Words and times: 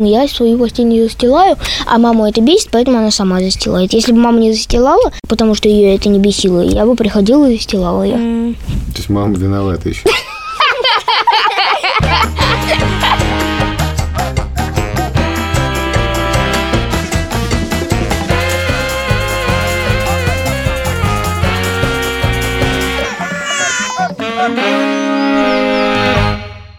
Я 0.00 0.28
свою 0.28 0.56
постель 0.58 0.86
не 0.86 1.02
застилаю, 1.02 1.56
а 1.84 1.98
маму 1.98 2.24
это 2.24 2.40
бесит, 2.40 2.68
поэтому 2.70 2.98
она 2.98 3.10
сама 3.10 3.40
застилает. 3.40 3.92
Если 3.92 4.12
бы 4.12 4.18
мама 4.18 4.38
не 4.38 4.52
застилала, 4.52 5.10
потому 5.28 5.56
что 5.56 5.68
ее 5.68 5.96
это 5.96 6.08
не 6.08 6.20
бесило, 6.20 6.60
я 6.60 6.86
бы 6.86 6.94
приходила 6.94 7.50
и 7.50 7.56
застилала 7.56 8.04
ее. 8.04 8.54
То 8.92 8.96
есть 8.96 9.08
мама 9.08 9.34
виновата 9.36 9.88
еще. 9.88 10.08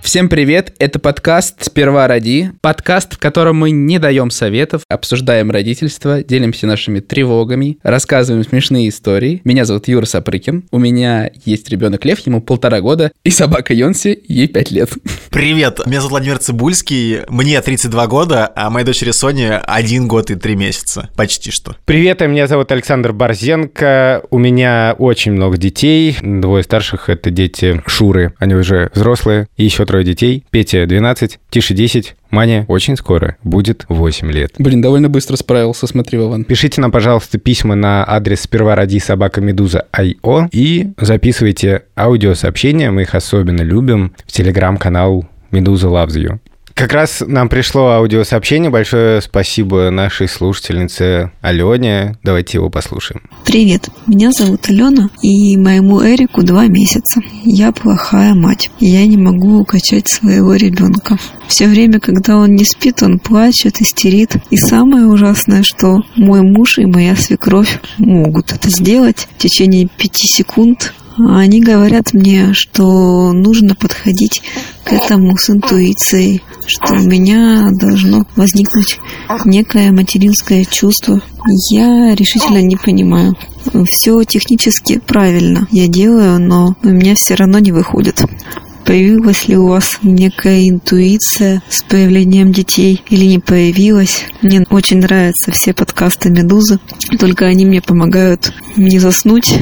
Всем 0.10 0.28
привет, 0.28 0.74
это 0.80 0.98
подкаст 0.98 1.64
«Сперва 1.64 2.08
роди», 2.08 2.50
подкаст, 2.62 3.14
в 3.14 3.20
котором 3.20 3.58
мы 3.58 3.70
не 3.70 4.00
даем 4.00 4.32
советов, 4.32 4.82
обсуждаем 4.90 5.52
родительство, 5.52 6.24
делимся 6.24 6.66
нашими 6.66 7.00
тревогами, 7.00 7.78
рассказываем 7.84 8.44
смешные 8.44 8.90
истории. 8.90 9.42
Меня 9.44 9.66
зовут 9.66 9.88
Юра 9.88 10.06
Сапрыкин, 10.06 10.64
у 10.72 10.80
меня 10.80 11.30
есть 11.46 11.70
ребенок 11.70 12.06
Лев, 12.06 12.26
ему 12.26 12.42
полтора 12.42 12.82
года, 12.82 13.12
и 13.24 13.30
собака 13.30 13.76
Йонси, 13.76 14.20
ей 14.28 14.48
пять 14.48 14.72
лет. 14.72 14.90
Привет, 15.30 15.80
меня 15.86 16.00
зовут 16.00 16.14
Владимир 16.14 16.40
Цибульский, 16.40 17.20
мне 17.30 17.62
32 17.62 18.08
года, 18.08 18.52
а 18.56 18.72
моей 18.72 18.88
дочери 18.88 19.12
Соне 19.12 19.58
один 19.58 20.08
год 20.08 20.32
и 20.32 20.36
три 20.36 20.56
месяца, 20.56 21.12
почти 21.16 21.52
что. 21.52 21.76
Привет, 21.86 22.22
меня 22.22 22.48
зовут 22.48 22.72
Александр 22.72 23.14
Борзенко, 23.14 24.24
у 24.32 24.40
меня 24.40 24.96
очень 24.98 25.34
много 25.34 25.58
детей, 25.58 26.18
двое 26.24 26.64
старших— 26.64 27.10
это 27.12 27.30
дети 27.30 27.84
Шуры, 27.86 28.34
они 28.40 28.56
уже 28.56 28.90
взрослые, 28.96 29.48
и 29.56 29.66
еще 29.66 29.86
трое 29.86 29.99
детей. 30.04 30.46
Петя 30.52 30.86
12, 30.86 31.40
Тише 31.50 31.74
10, 31.74 32.16
Маня 32.32 32.66
очень 32.68 32.96
скоро 32.96 33.38
будет 33.44 33.86
8 33.90 34.32
лет. 34.32 34.54
Блин, 34.58 34.82
довольно 34.82 35.10
быстро 35.10 35.36
справился, 35.36 35.88
смотри, 35.88 36.18
Вован. 36.18 36.44
Пишите 36.44 36.82
нам, 36.82 36.92
пожалуйста, 36.92 37.38
письма 37.38 37.76
на 37.76 38.04
адрес 38.08 38.42
сперва 38.42 38.76
роди 38.76 39.00
собака 39.00 39.42
медуза 39.42 39.86
IO 39.98 40.48
и 40.52 40.92
записывайте 40.98 41.84
аудиосообщения, 41.96 42.92
мы 42.92 43.04
их 43.04 43.16
особенно 43.16 43.62
любим, 43.62 44.14
в 44.26 44.32
телеграм-канал 44.32 45.26
Медуза 45.52 45.88
Loves 45.88 46.16
You. 46.16 46.40
Как 46.80 46.94
раз 46.94 47.22
нам 47.28 47.50
пришло 47.50 47.90
аудиосообщение. 47.90 48.70
Большое 48.70 49.22
спасибо 49.22 49.90
нашей 49.90 50.30
слушательнице 50.30 51.30
Алене. 51.42 52.16
Давайте 52.24 52.58
его 52.58 52.70
послушаем. 52.70 53.22
Привет, 53.44 53.90
меня 54.08 54.32
зовут 54.32 54.70
Алена, 54.70 55.10
и 55.22 55.58
моему 55.58 56.02
Эрику 56.02 56.42
два 56.42 56.68
месяца. 56.68 57.20
Я 57.44 57.74
плохая 57.74 58.34
мать. 58.34 58.72
Я 58.80 59.06
не 59.08 59.18
могу 59.18 59.60
укачать 59.60 60.08
своего 60.08 60.56
ребенка. 60.56 61.18
Все 61.50 61.68
время, 61.68 62.00
когда 62.00 62.38
он 62.38 62.56
не 62.56 62.64
спит, 62.64 63.04
он 63.04 63.20
плачет, 63.20 63.82
истерит. 63.82 64.38
И 64.50 64.56
самое 64.56 65.06
ужасное, 65.06 65.64
что 65.64 66.04
мой 66.16 66.44
муж 66.44 66.78
и 66.78 66.86
моя 66.86 67.18
свекровь 67.18 67.82
могут 67.98 68.54
это 68.54 68.70
сделать 68.70 69.28
в 69.36 69.38
течение 69.38 69.90
пяти 69.98 70.28
секунд, 70.28 70.94
они 71.18 71.62
говорят 71.62 72.14
мне, 72.14 72.54
что 72.54 73.34
нужно 73.34 73.76
подходить 73.76 74.42
к 74.90 74.94
этому 74.94 75.38
с 75.38 75.50
интуицией, 75.50 76.42
что 76.66 76.96
у 76.96 77.04
меня 77.04 77.70
должно 77.72 78.26
возникнуть 78.36 79.00
некое 79.46 79.92
материнское 79.92 80.66
чувство. 80.66 81.22
Я 81.72 82.16
решительно 82.16 82.62
не 82.62 82.76
понимаю. 82.76 83.36
Все 83.92 84.24
технически 84.24 85.00
правильно 85.00 85.68
я 85.72 85.88
делаю, 85.88 86.40
но 86.40 86.76
у 86.84 86.88
меня 86.88 87.14
все 87.16 87.36
равно 87.36 87.60
не 87.60 87.72
выходит 87.72 88.24
появилась 88.86 89.48
ли 89.48 89.56
у 89.56 89.68
вас 89.68 90.00
некая 90.02 90.68
интуиция 90.68 91.62
с 91.70 91.84
появлением 91.84 92.52
детей 92.52 93.04
или 93.08 93.26
не 93.26 93.38
появилась. 93.38 94.26
Мне 94.42 94.66
очень 94.72 94.98
нравятся 94.98 95.52
все 95.52 95.76
подкасты 95.76 96.32
«Медузы», 96.32 96.80
только 97.20 97.46
они 97.46 97.68
мне 97.68 97.84
помогают 97.84 98.52
не 98.78 98.98
заснуть 98.98 99.54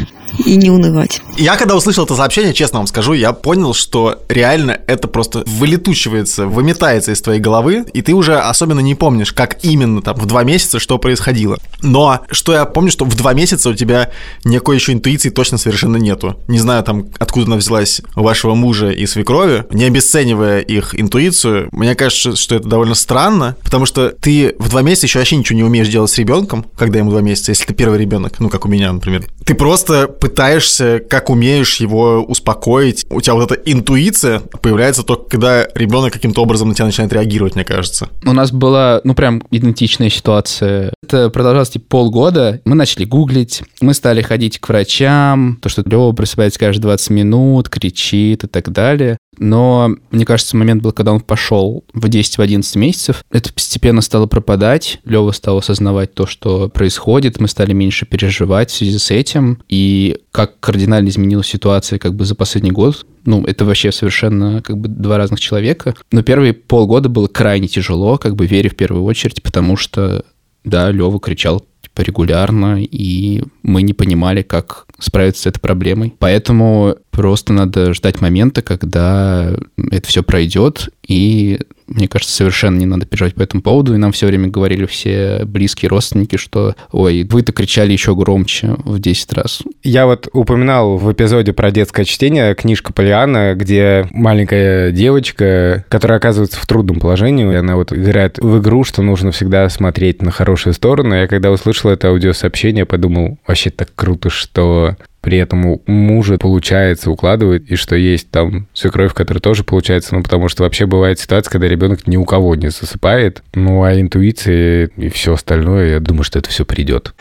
и 0.46 0.56
не 0.56 0.70
унывать. 0.70 1.22
Я 1.38 1.56
когда 1.56 1.76
услышал 1.76 2.06
это 2.06 2.16
сообщение, 2.16 2.54
честно 2.54 2.80
вам 2.80 2.88
скажу, 2.88 3.14
я 3.14 3.34
понял, 3.34 3.74
что 3.74 4.20
реально 4.30 4.80
это 4.88 5.08
просто 5.08 5.44
вылетучивается, 5.46 6.48
выметается 6.48 7.12
из 7.12 7.22
твоей 7.22 7.40
головы, 7.40 7.86
и 7.94 8.02
ты 8.02 8.14
уже 8.14 8.38
особенно 8.38 8.80
не 8.80 8.96
помнишь, 8.96 9.34
как 9.34 9.64
именно 9.64 10.02
там 10.02 10.16
в 10.16 10.26
два 10.26 10.44
месяца 10.44 10.80
что 10.80 10.98
происходило. 10.98 11.58
Но 11.82 12.22
что 12.32 12.54
я 12.54 12.66
помню, 12.66 12.92
что 12.92 13.06
в 13.06 13.16
два 13.16 13.34
месяца 13.34 13.70
у 13.70 13.74
тебя 13.74 14.12
никакой 14.44 14.78
еще 14.78 14.94
интуиции 14.94 15.30
точно 15.30 15.58
совершенно 15.58 15.98
нету. 15.98 16.40
Не 16.48 16.60
знаю 16.60 16.84
там, 16.84 17.06
откуда 17.20 17.48
она 17.48 17.56
взялась 17.58 18.02
у 18.16 18.24
вашего 18.24 18.56
мужа 18.56 18.90
и 18.90 19.06
свекрови, 19.06 19.66
не 19.72 19.86
обесценивая 19.86 20.60
их 20.60 21.00
интуицию, 21.00 21.70
мне 21.72 21.96
кажется, 21.96 22.36
что 22.36 22.56
это 22.56 22.68
довольно 22.68 22.96
странно, 22.96 23.56
потому 23.64 23.86
что 23.86 24.10
ты 24.10 24.56
в 24.60 24.70
два 24.70 24.82
месяца 24.82 25.08
еще 25.08 25.20
вообще 25.20 25.38
ничего 25.38 25.58
не 25.58 25.64
умеешь 25.64 25.90
делать 25.90 26.12
с 26.12 26.18
ребенком, 26.18 26.66
когда 26.78 27.00
ему 27.00 27.12
два 27.12 27.22
месяца, 27.22 27.52
если 27.52 27.66
ты 27.66 27.74
первый 27.74 28.00
ребенок, 28.00 28.40
ну 28.40 28.50
как 28.50 28.66
у 28.66 28.70
меня, 28.70 28.92
например. 28.92 29.26
Ты 29.46 29.54
просто 29.56 30.08
пытаешься, 30.28 31.00
как 31.10 31.30
умеешь 31.30 31.78
его 31.78 32.22
успокоить. 32.22 33.06
У 33.10 33.22
тебя 33.22 33.36
вот 33.36 33.50
эта 33.50 33.62
интуиция 33.72 34.40
появляется 34.40 35.04
только 35.04 35.30
когда 35.30 35.68
ребенок 35.74 36.12
каким-то 36.12 36.42
образом 36.42 36.68
на 36.68 36.76
тебя 36.76 36.86
начинает 36.86 37.14
реагировать, 37.14 37.56
мне 37.56 37.64
кажется. 37.64 38.10
У 38.26 38.34
нас 38.34 38.52
была, 38.52 39.00
ну, 39.06 39.14
прям 39.16 39.42
идентичная 39.52 40.10
ситуация. 40.10 40.94
Это 41.02 41.30
продолжалось 41.30 41.70
типа 41.70 41.86
полгода. 41.88 42.60
Мы 42.66 42.76
начали 42.76 43.06
гуглить, 43.06 43.64
мы 43.80 43.94
стали 43.94 44.22
ходить 44.22 44.60
к 44.60 44.68
врачам, 44.68 45.60
то, 45.62 45.70
что 45.70 45.82
Лева 45.86 46.12
просыпается 46.12 46.60
каждые 46.60 46.82
20 46.82 47.10
минут, 47.12 47.70
кричит 47.70 48.44
и 48.44 48.48
так 48.48 48.70
далее. 48.72 49.18
Но, 49.38 49.96
мне 50.12 50.26
кажется, 50.26 50.58
момент 50.58 50.82
был, 50.82 50.92
когда 50.92 51.14
он 51.14 51.22
пошел 51.22 51.84
в 51.94 52.06
10-11 52.06 52.78
месяцев. 52.78 53.24
Это 53.32 53.54
постепенно 53.54 54.02
стало 54.02 54.26
пропадать. 54.26 55.00
Лева 55.06 55.32
стал 55.32 55.58
осознавать 55.58 56.14
то, 56.14 56.26
что 56.26 56.70
происходит. 56.70 57.40
Мы 57.40 57.48
стали 57.48 57.74
меньше 57.74 58.06
переживать 58.06 58.72
в 58.72 58.76
связи 58.76 58.98
с 58.98 59.12
этим. 59.12 59.62
И 59.70 60.18
как 60.32 60.60
кардинально 60.60 61.10
изменилась 61.10 61.48
ситуация 61.48 62.00
как 62.00 62.16
бы 62.16 62.26
за 62.26 62.36
последний 62.36 62.72
год. 62.72 63.06
Ну, 63.26 63.44
это 63.44 63.66
вообще 63.66 63.92
совершенно 63.92 64.62
как 64.62 64.78
бы 64.78 64.88
два 64.88 65.18
разных 65.18 65.40
человека. 65.40 65.96
Но 66.12 66.24
первые 66.24 66.54
полгода 66.54 67.10
было 67.10 67.28
крайне 67.28 67.68
тяжело, 67.68 68.18
как 68.18 68.36
бы 68.36 68.46
вере 68.46 68.70
в 68.70 68.76
первую 68.76 69.04
очередь, 69.04 69.44
потому 69.44 69.76
что, 69.76 70.24
да, 70.64 70.92
Лева 70.92 71.20
кричал 71.20 71.66
типа, 71.82 72.02
регулярно, 72.02 72.82
и 72.82 73.44
мы 73.68 73.84
не 73.84 73.94
понимали, 73.94 74.42
как 74.42 74.88
справиться 74.98 75.44
с 75.44 75.46
этой 75.46 75.60
проблемой. 75.60 76.14
Поэтому 76.18 76.96
просто 77.12 77.54
надо 77.54 77.94
ждать 77.94 78.22
момента, 78.22 78.62
когда 78.62 79.56
это 79.92 80.08
все 80.08 80.24
пройдет, 80.24 80.90
и 81.08 81.60
мне 81.88 82.08
кажется, 82.08 82.36
совершенно 82.36 82.78
не 82.78 82.86
надо 82.86 83.06
переживать 83.06 83.36
по 83.36 83.42
этому 83.42 83.64
поводу. 83.64 83.96
И 83.96 83.98
нам 83.98 84.12
все 84.12 84.28
время 84.28 84.50
говорили 84.50 84.86
все 84.86 85.44
близкие 85.46 85.90
родственники, 85.90 86.36
что 86.36 86.76
ой, 86.92 87.24
вы-то 87.24 87.54
кричали 87.54 87.94
еще 87.94 88.14
громче 88.14 88.76
в 88.84 89.00
10 89.00 89.34
раз. 89.34 89.64
Я 89.84 90.06
вот 90.06 90.28
упоминал 90.34 90.98
в 90.98 91.12
эпизоде 91.12 91.54
про 91.54 91.72
детское 91.72 92.04
чтение 92.04 92.54
книжка 92.56 92.92
Полиана, 92.92 93.56
где 93.56 94.08
маленькая 94.12 94.92
девочка, 94.92 95.86
которая 95.88 96.18
оказывается 96.18 96.60
в 96.60 96.68
трудном 96.68 97.00
положении, 97.00 97.50
и 97.52 97.56
она 97.56 97.78
вот 97.78 97.94
играет 97.94 98.38
в 98.38 98.60
игру, 98.60 98.84
что 98.84 99.02
нужно 99.02 99.32
всегда 99.32 99.70
смотреть 99.70 100.22
на 100.22 100.32
хорошие 100.32 100.74
стороны. 100.74 101.16
Я 101.16 101.28
когда 101.28 101.52
услышал 101.52 101.90
это 101.90 102.10
аудиосообщение, 102.10 102.86
подумал, 102.86 103.40
вообще 103.58 103.72
так 103.72 103.90
круто, 103.96 104.30
что 104.30 104.96
при 105.20 105.40
этом 105.40 105.66
у 105.66 105.82
мужа 105.88 106.38
получается 106.38 107.10
укладывать, 107.10 107.64
и 107.72 107.76
что 107.76 107.96
есть 107.96 108.30
там 108.30 108.68
свекровь, 108.72 109.16
которая 109.16 109.42
тоже 109.42 109.64
получается, 109.64 110.14
ну, 110.14 110.22
потому 110.22 110.48
что 110.48 110.62
вообще 110.62 110.86
бывает 110.86 111.20
ситуация, 111.20 111.50
когда 111.50 111.68
ребенок 111.68 112.06
ни 112.06 112.18
у 112.18 112.24
кого 112.24 112.54
не 112.54 112.70
засыпает, 112.70 113.42
ну, 113.56 113.82
а 113.82 114.00
интуиция 114.00 114.92
и 114.96 115.10
все 115.10 115.34
остальное, 115.34 115.94
я 115.94 116.00
думаю, 116.00 116.24
что 116.24 116.38
это 116.38 116.52
все 116.52 116.66
придет. 116.66 117.16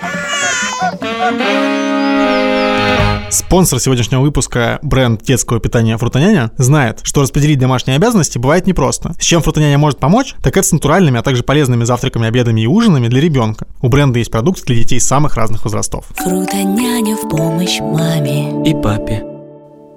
Спонсор 3.31 3.81
сегодняшнего 3.81 4.21
выпуска, 4.21 4.79
бренд 4.83 5.23
детского 5.23 5.59
питания 5.59 5.97
Фрутоняня, 5.97 6.53
знает, 6.59 7.01
что 7.03 7.23
распределить 7.23 7.59
домашние 7.59 7.97
обязанности 7.97 8.39
бывает 8.39 8.67
непросто. 8.67 9.15
С 9.19 9.25
чем 9.25 9.43
Фрутоняня 9.43 9.79
может 9.79 9.99
помочь, 9.99 10.35
так 10.43 10.57
это 10.57 10.67
с 10.67 10.73
натуральными, 10.73 11.19
а 11.19 11.23
также 11.23 11.43
полезными 11.43 11.85
завтраками, 11.85 12.29
обедами 12.29 12.61
и 12.61 12.67
ужинами 12.67 13.09
для 13.09 13.21
ребенка. 13.21 13.67
У 13.81 13.89
бренда 13.89 14.21
есть 14.21 14.31
продукты 14.31 14.65
для 14.67 14.77
детей 14.77 15.01
самых 15.01 15.37
разных 15.37 15.65
возрастов. 15.65 16.07
Фрутоняня 16.17 17.17
в 17.17 17.29
помощь 17.29 17.81
маме 17.81 18.63
и 18.69 18.75
папе. 18.75 19.25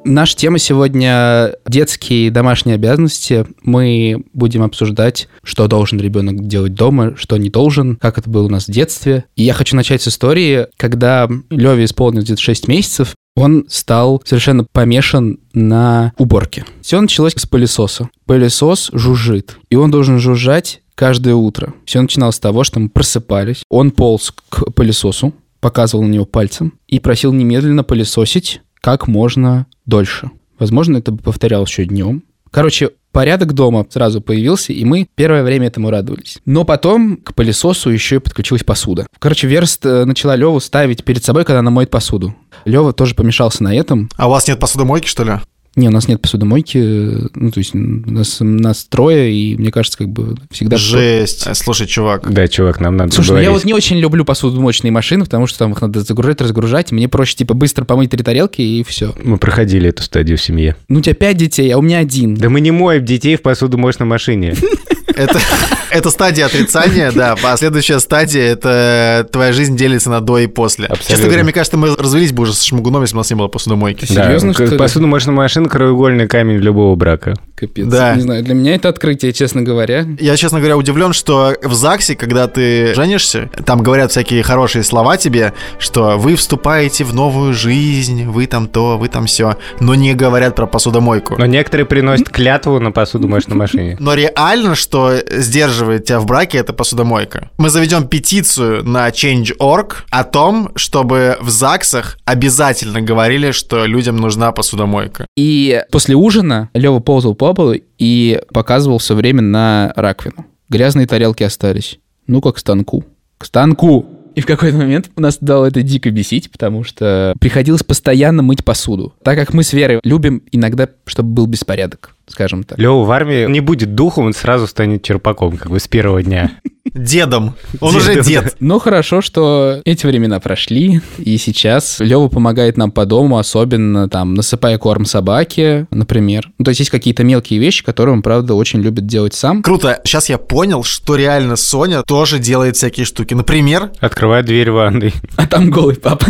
Наша 0.05 0.35
тема 0.35 0.59
сегодня 0.59 1.55
детские 1.67 2.31
домашние 2.31 2.75
обязанности. 2.75 3.45
Мы 3.63 4.23
будем 4.33 4.63
обсуждать, 4.63 5.27
что 5.43 5.67
должен 5.67 5.99
ребенок 5.99 6.47
делать 6.47 6.73
дома, 6.73 7.15
что 7.17 7.37
не 7.37 7.49
должен, 7.49 7.97
как 7.97 8.17
это 8.17 8.29
было 8.29 8.45
у 8.45 8.49
нас 8.49 8.67
в 8.67 8.71
детстве. 8.71 9.25
И 9.35 9.43
я 9.43 9.53
хочу 9.53 9.75
начать 9.75 10.01
с 10.01 10.07
истории, 10.07 10.67
когда 10.77 11.29
Леве 11.49 11.83
исполнилось 11.85 12.25
где-то 12.25 12.41
6 12.41 12.67
месяцев, 12.69 13.13
он 13.39 13.65
стал 13.69 14.21
совершенно 14.25 14.65
помешан 14.65 15.39
на 15.53 16.13
уборке. 16.17 16.65
Все 16.81 16.99
началось 16.99 17.33
с 17.35 17.45
пылесоса. 17.45 18.09
Пылесос 18.25 18.91
жужжит, 18.93 19.57
и 19.69 19.75
он 19.75 19.91
должен 19.91 20.19
жужжать 20.19 20.81
каждое 20.95 21.35
утро. 21.35 21.73
Все 21.85 22.01
начиналось 22.01 22.35
с 22.35 22.39
того, 22.39 22.63
что 22.63 22.79
мы 22.79 22.89
просыпались, 22.89 23.63
он 23.69 23.91
полз 23.91 24.33
к 24.49 24.71
пылесосу, 24.71 25.33
показывал 25.61 26.03
на 26.03 26.11
него 26.11 26.25
пальцем 26.25 26.73
и 26.87 26.99
просил 26.99 27.31
немедленно 27.31 27.83
пылесосить 27.83 28.61
как 28.81 29.07
можно 29.07 29.67
дольше. 29.85 30.31
Возможно, 30.57 30.97
это 30.97 31.13
повторялось 31.13 31.69
еще 31.69 31.85
днем. 31.85 32.23
Короче, 32.51 32.91
Порядок 33.11 33.53
дома 33.53 33.85
сразу 33.89 34.21
появился, 34.21 34.71
и 34.71 34.85
мы 34.85 35.07
первое 35.15 35.43
время 35.43 35.67
этому 35.67 35.89
радовались. 35.89 36.39
Но 36.45 36.63
потом 36.63 37.17
к 37.17 37.33
пылесосу 37.33 37.89
еще 37.89 38.17
и 38.17 38.19
подключилась 38.19 38.63
посуда. 38.63 39.07
Короче, 39.17 39.47
Верст 39.47 39.85
э, 39.85 40.05
начала 40.05 40.35
Леву 40.35 40.59
ставить 40.59 41.03
перед 41.03 41.23
собой, 41.23 41.43
когда 41.43 41.59
она 41.59 41.71
моет 41.71 41.89
посуду. 41.89 42.35
Лева 42.65 42.93
тоже 42.93 43.15
помешался 43.15 43.63
на 43.63 43.75
этом. 43.75 44.09
А 44.15 44.27
у 44.27 44.31
вас 44.31 44.47
нет 44.47 44.59
посудомойки, 44.59 45.07
что 45.07 45.23
ли? 45.23 45.39
Не, 45.75 45.87
у 45.87 45.91
нас 45.91 46.07
нет 46.07 46.21
посудомойки, 46.21 46.77
э, 46.77 47.27
ну, 47.35 47.51
то 47.51 47.59
есть 47.59 47.73
у 47.73 47.77
нас, 47.77 48.37
нас 48.41 48.85
трое, 48.85 49.31
и 49.33 49.55
мне 49.55 49.71
кажется, 49.71 49.97
как 49.97 50.09
бы 50.09 50.35
всегда... 50.51 50.77
Жесть. 50.77 51.47
Слушай, 51.55 51.87
чувак, 51.87 52.29
Да, 52.31 52.47
чувак, 52.47 52.79
нам 52.79 52.97
надо 52.97 53.13
Слушай, 53.13 53.29
ну 53.29 53.35
я 53.37 53.41
поговорить. 53.43 53.63
вот 53.63 53.67
не 53.67 53.73
очень 53.73 53.97
люблю 53.99 54.25
посудомоечные 54.25 54.91
машины, 54.91 55.23
потому 55.25 55.47
что 55.47 55.59
там 55.59 55.71
их 55.71 55.81
надо 55.81 56.01
загружать, 56.01 56.41
разгружать, 56.41 56.91
и 56.91 56.95
мне 56.95 57.07
проще, 57.07 57.35
типа, 57.35 57.53
быстро 57.53 57.85
помыть 57.85 58.09
три 58.09 58.23
тарелки, 58.23 58.61
и 58.61 58.83
все. 58.83 59.13
Мы 59.23 59.37
проходили 59.37 59.89
эту 59.89 60.03
стадию 60.03 60.37
в 60.37 60.41
семье. 60.41 60.75
Ну, 60.89 60.99
у 60.99 61.01
тебя 61.01 61.13
пять 61.13 61.37
детей, 61.37 61.69
а 61.71 61.77
у 61.77 61.81
меня 61.81 61.99
один. 61.99 62.35
Да 62.35 62.49
мы 62.49 62.61
не 62.61 62.71
моем 62.71 63.05
детей 63.05 63.35
в 63.35 63.41
посудомоечной 63.41 64.07
машине. 64.07 64.55
это, 65.19 65.39
это 65.91 66.09
стадия 66.09 66.45
отрицания, 66.45 67.11
да. 67.11 67.35
А 67.43 67.57
следующая 67.57 67.99
стадия— 67.99 68.43
это 68.53 69.27
твоя 69.31 69.53
жизнь 69.53 69.75
делится 69.75 70.09
на 70.09 70.21
до 70.21 70.39
и 70.39 70.47
после. 70.47 70.85
Абсолютно. 70.85 71.07
Честно 71.09 71.25
говоря, 71.25 71.43
мне 71.43 71.53
кажется, 71.53 71.77
мы 71.77 71.95
развелись 71.95 72.31
бы 72.31 72.43
уже 72.43 72.53
с 72.53 72.63
Шмугуном, 72.63 73.01
если 73.01 73.15
бы 73.15 73.17
у 73.17 73.21
нас 73.21 73.29
не 73.29 73.35
было 73.35 73.47
посудомойки. 73.47 74.01
Ты 74.01 74.13
серьезно, 74.13 74.53
да, 74.53 74.53
что 74.53 74.65
ли? 74.65 74.77
посудомоечная 74.77 75.35
машина— 75.35 75.69
краеугольный 75.69 76.27
камень 76.27 76.57
любого 76.57 76.95
брака. 76.95 77.33
Капец. 77.55 77.87
Да. 77.87 78.15
Не 78.15 78.21
знаю, 78.21 78.43
для 78.43 78.53
меня 78.53 78.75
это 78.75 78.87
открытие, 78.87 79.33
честно 79.33 79.61
говоря. 79.61 80.05
Я, 80.19 80.37
честно 80.37 80.59
говоря, 80.59 80.77
удивлен, 80.77 81.11
что 81.11 81.55
в 81.61 81.73
ЗАГСе, 81.73 82.15
когда 82.15 82.47
ты 82.47 82.93
женишься, 82.95 83.49
там 83.65 83.83
говорят 83.83 84.11
всякие 84.11 84.43
хорошие 84.43 84.83
слова 84.83 85.17
тебе, 85.17 85.53
что 85.77 86.17
вы 86.17 86.37
вступаете 86.37 87.03
в 87.03 87.13
новую 87.13 87.53
жизнь, 87.53 88.25
вы 88.25 88.47
там 88.47 88.67
то, 88.67 88.97
вы 88.97 89.09
там 89.09 89.25
все, 89.25 89.57
но 89.81 89.93
не 89.95 90.13
говорят 90.13 90.55
про 90.55 90.67
посудомойку. 90.67 91.35
Но 91.37 91.45
некоторые 91.45 91.85
приносят 91.85 92.29
клятву 92.29 92.79
на 92.79 92.91
посудомоечной 92.93 93.55
машине. 93.57 93.97
Но 93.99 94.13
реально, 94.13 94.75
что 94.75 95.08
сдерживает 95.29 96.05
тебя 96.05 96.19
в 96.19 96.25
браке, 96.25 96.57
это 96.57 96.73
посудомойка. 96.73 97.49
Мы 97.57 97.69
заведем 97.69 98.07
петицию 98.07 98.83
на 98.83 99.07
Change.org 99.09 100.05
о 100.09 100.23
том, 100.23 100.71
чтобы 100.75 101.37
в 101.41 101.49
ЗАГСах 101.49 102.17
обязательно 102.25 103.01
говорили, 103.01 103.51
что 103.51 103.85
людям 103.85 104.17
нужна 104.17 104.51
посудомойка. 104.51 105.25
И 105.35 105.81
после 105.91 106.15
ужина 106.15 106.69
Лева 106.73 106.99
ползал 106.99 107.35
по 107.35 107.53
полу 107.53 107.75
и 107.97 108.41
показывал 108.53 108.97
все 108.97 109.15
время 109.15 109.41
на 109.41 109.93
раковину. 109.95 110.45
Грязные 110.69 111.07
тарелки 111.07 111.43
остались. 111.43 111.99
Ну, 112.27 112.41
как 112.41 112.55
к 112.55 112.59
станку. 112.59 113.03
К 113.37 113.45
станку! 113.45 114.18
И 114.39 114.41
в 114.41 114.45
какой-то 114.45 114.77
момент 114.77 115.11
нас 115.17 115.35
стало 115.35 115.65
это 115.65 115.81
дико 115.81 116.09
бесить, 116.11 116.49
потому 116.49 116.85
что 116.85 117.33
приходилось 117.41 117.83
постоянно 117.83 118.41
мыть 118.41 118.63
посуду. 118.63 119.13
Так 119.21 119.37
как 119.37 119.53
мы 119.53 119.63
с 119.63 119.73
Верой 119.73 119.99
любим 120.05 120.43
иногда, 120.53 120.87
чтобы 121.05 121.31
был 121.31 121.45
беспорядок, 121.45 122.15
скажем 122.25 122.63
так. 122.63 122.79
Лева 122.79 123.03
в 123.03 123.11
армии 123.11 123.51
не 123.51 123.59
будет 123.59 123.95
духом, 123.95 124.27
он 124.27 124.33
сразу 124.33 124.65
станет 124.65 125.03
черпаком, 125.03 125.57
как 125.57 125.69
бы 125.69 125.77
с 125.77 125.89
первого 125.89 126.23
дня. 126.23 126.53
Дедом. 126.93 127.55
Он 127.79 127.95
уже 127.95 128.15
Дедом, 128.15 128.23
дед. 128.25 128.55
Но 128.59 128.79
хорошо, 128.79 129.21
что 129.21 129.81
эти 129.85 130.05
времена 130.05 130.39
прошли, 130.39 131.01
и 131.17 131.37
сейчас 131.37 131.99
Лева 131.99 132.27
помогает 132.27 132.77
нам 132.77 132.91
по 132.91 133.05
дому, 133.05 133.37
особенно 133.37 134.09
там 134.09 134.33
насыпая 134.33 134.77
корм 134.77 135.05
собаке, 135.05 135.87
например. 135.91 136.51
Ну, 136.57 136.65
то 136.65 136.69
есть 136.69 136.79
есть 136.79 136.91
какие-то 136.91 137.23
мелкие 137.23 137.59
вещи, 137.59 137.83
которые 137.83 138.13
он, 138.13 138.21
правда, 138.21 138.53
очень 138.53 138.81
любит 138.81 139.05
делать 139.05 139.33
сам. 139.33 139.63
Круто. 139.63 140.01
Сейчас 140.03 140.29
я 140.29 140.37
понял, 140.37 140.83
что 140.83 141.15
реально 141.15 141.55
Соня 141.55 142.03
тоже 142.03 142.39
делает 142.39 142.75
всякие 142.75 143.05
штуки. 143.05 143.33
Например, 143.33 143.91
Открывает 143.99 144.45
дверь 144.45 144.71
ванной. 144.71 145.13
А 145.35 145.47
там 145.47 145.69
голый 145.69 145.95
папа. 145.95 146.27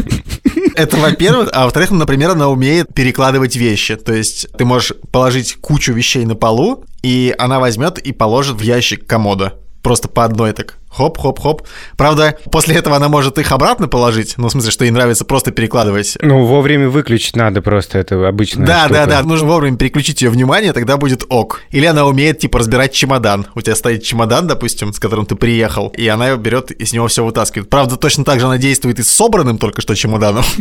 это 0.75 0.97
во-первых, 0.97 1.49
а 1.53 1.65
во-вторых, 1.65 1.91
например, 1.91 2.31
она 2.31 2.49
умеет 2.49 2.93
перекладывать 2.93 3.55
вещи. 3.55 3.95
То 3.95 4.13
есть 4.13 4.47
ты 4.57 4.65
можешь 4.65 4.93
положить 5.11 5.55
кучу 5.55 5.93
вещей 5.93 6.25
на 6.25 6.35
полу, 6.35 6.83
и 7.01 7.33
она 7.37 7.59
возьмет 7.59 7.97
и 7.99 8.11
положит 8.11 8.57
в 8.57 8.61
ящик 8.61 9.05
комода. 9.05 9.55
Просто 9.81 10.07
по 10.07 10.25
одной 10.25 10.53
так. 10.53 10.75
Хоп-хоп-хоп. 10.91 11.61
Правда, 11.97 12.35
после 12.51 12.75
этого 12.75 12.95
она 12.95 13.09
может 13.09 13.37
их 13.37 13.51
обратно 13.51 13.87
положить. 13.87 14.33
Ну, 14.37 14.47
в 14.47 14.51
смысле, 14.51 14.71
что 14.71 14.85
ей 14.85 14.91
нравится 14.91 15.23
просто 15.23 15.51
перекладывать. 15.51 16.17
Ну, 16.21 16.45
вовремя 16.45 16.89
выключить 16.89 17.35
надо 17.35 17.61
просто, 17.61 17.99
это 17.99 18.27
обычная 18.27 18.65
Да, 18.65 18.85
штука. 18.85 18.93
да, 18.93 19.05
да, 19.05 19.21
нужно 19.23 19.47
вовремя 19.47 19.77
переключить 19.77 20.23
ее 20.23 20.31
внимание, 20.31 20.73
тогда 20.73 20.97
будет 20.97 21.23
ок. 21.29 21.61
Или 21.69 21.85
она 21.85 22.05
умеет, 22.07 22.39
типа, 22.39 22.57
разбирать 22.59 22.91
чемодан. 22.91 23.45
У 23.53 23.61
тебя 23.61 23.75
стоит 23.75 24.03
чемодан, 24.03 24.47
допустим, 24.47 24.91
с 24.91 24.99
которым 24.99 25.27
ты 25.27 25.35
приехал, 25.35 25.89
и 25.95 26.07
она 26.07 26.35
берет 26.37 26.71
и 26.71 26.83
с 26.85 26.91
него 26.91 27.07
все 27.07 27.23
вытаскивает. 27.23 27.69
Правда, 27.69 27.95
точно 27.95 28.25
так 28.25 28.39
же 28.39 28.47
она 28.47 28.57
действует 28.57 28.97
и 28.99 29.03
с 29.03 29.09
собранным 29.09 29.59
только 29.59 29.81
что 29.81 29.93
чемоданом. 29.95 30.43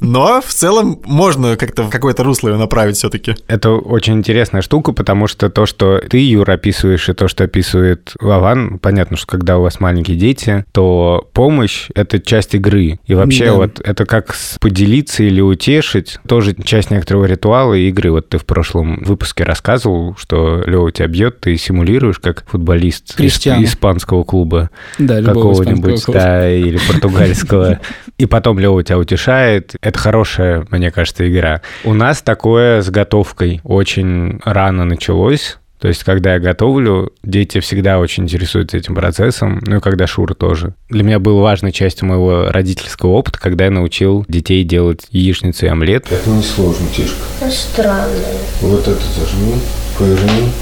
Но 0.00 0.40
в 0.40 0.52
целом 0.52 1.00
можно 1.04 1.56
как-то 1.56 1.82
в 1.84 1.90
какое-то 1.90 2.24
русло 2.24 2.48
ее 2.48 2.56
направить 2.56 2.96
все-таки. 2.96 3.34
Это 3.48 3.70
очень 3.70 4.14
интересная 4.14 4.62
штука, 4.62 4.92
потому 4.92 5.26
что 5.26 5.50
то, 5.50 5.66
что 5.66 5.98
ты, 5.98 6.18
Юр, 6.18 6.50
описываешь, 6.50 7.08
и 7.08 7.12
то, 7.12 7.28
что 7.28 7.44
описывает 7.44 8.14
Вован, 8.20 8.78
понятно, 8.78 9.16
что 9.16 9.26
когда 9.26 9.58
у 9.58 9.62
вас 9.62 9.78
маленькие 9.80 10.16
дети, 10.16 10.64
то 10.72 11.28
помощь— 11.32 11.88
это 11.94 12.18
часть 12.18 12.54
игры. 12.54 12.98
И 13.06 13.14
вообще 13.14 13.46
Да. 13.46 13.52
вот 13.54 13.80
это 13.84 14.06
как 14.06 14.34
поделиться 14.60 15.22
или 15.22 15.40
утешить, 15.40 16.18
тоже 16.26 16.54
часть 16.64 16.90
некоторого 16.90 17.26
ритуала 17.26 17.74
и 17.74 17.88
игры. 17.88 18.10
Вот 18.10 18.28
ты 18.30 18.38
в 18.38 18.44
прошлом 18.46 19.02
выпуске 19.04 19.44
рассказывал, 19.44 20.16
что 20.16 20.62
Лева 20.66 20.90
тебя 20.92 21.08
бьет, 21.08 21.40
ты 21.40 21.56
симулируешь 21.56 22.18
как 22.18 22.44
футболист 22.48 23.16
Криштиану. 23.16 23.62
исп- 23.62 23.66
испанского 23.66 24.24
клуба 24.24 24.70
Да, 24.98 25.22
какого-нибудь, 25.22 26.04
да, 26.08 26.50
или 26.50 26.78
португальского. 26.88 27.80
И 28.18 28.26
потом 28.26 28.58
Лева 28.58 28.82
тебя 28.82 28.98
утешает. 28.98 29.74
Это 29.90 29.98
хорошая, 29.98 30.64
мне 30.70 30.92
кажется, 30.92 31.28
игра. 31.28 31.62
У 31.82 31.94
нас 31.94 32.22
такое 32.22 32.80
с 32.80 32.90
готовкой 32.90 33.60
очень 33.64 34.38
рано 34.44 34.84
началось. 34.84 35.58
То 35.80 35.88
есть, 35.88 36.04
когда 36.04 36.34
я 36.34 36.38
готовлю, 36.38 37.12
дети 37.24 37.58
всегда 37.58 37.98
очень 37.98 38.22
интересуются 38.22 38.76
этим 38.76 38.94
процессом, 38.94 39.60
ну 39.66 39.78
и 39.78 39.80
когда 39.80 40.06
Шура 40.06 40.34
тоже. 40.34 40.74
Для 40.90 41.02
меня 41.02 41.18
был 41.18 41.40
важной 41.40 41.72
частью 41.72 42.06
моего 42.06 42.52
родительского 42.52 43.10
опыта, 43.10 43.40
когда 43.40 43.64
я 43.64 43.72
научил 43.72 44.24
детей 44.28 44.62
делать 44.62 45.08
яичницу 45.10 45.66
и 45.66 45.68
омлет. 45.70 46.06
Это 46.08 46.30
не 46.30 46.44
сложно, 46.44 46.86
Тишка. 46.94 47.50
Странно. 47.50 48.14
Вот 48.60 48.86
это 48.86 49.02
зажми, 49.18 49.54
поверни, 49.98 50.52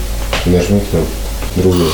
нажми 0.47 0.81
там 0.91 1.03
другой. 1.57 1.91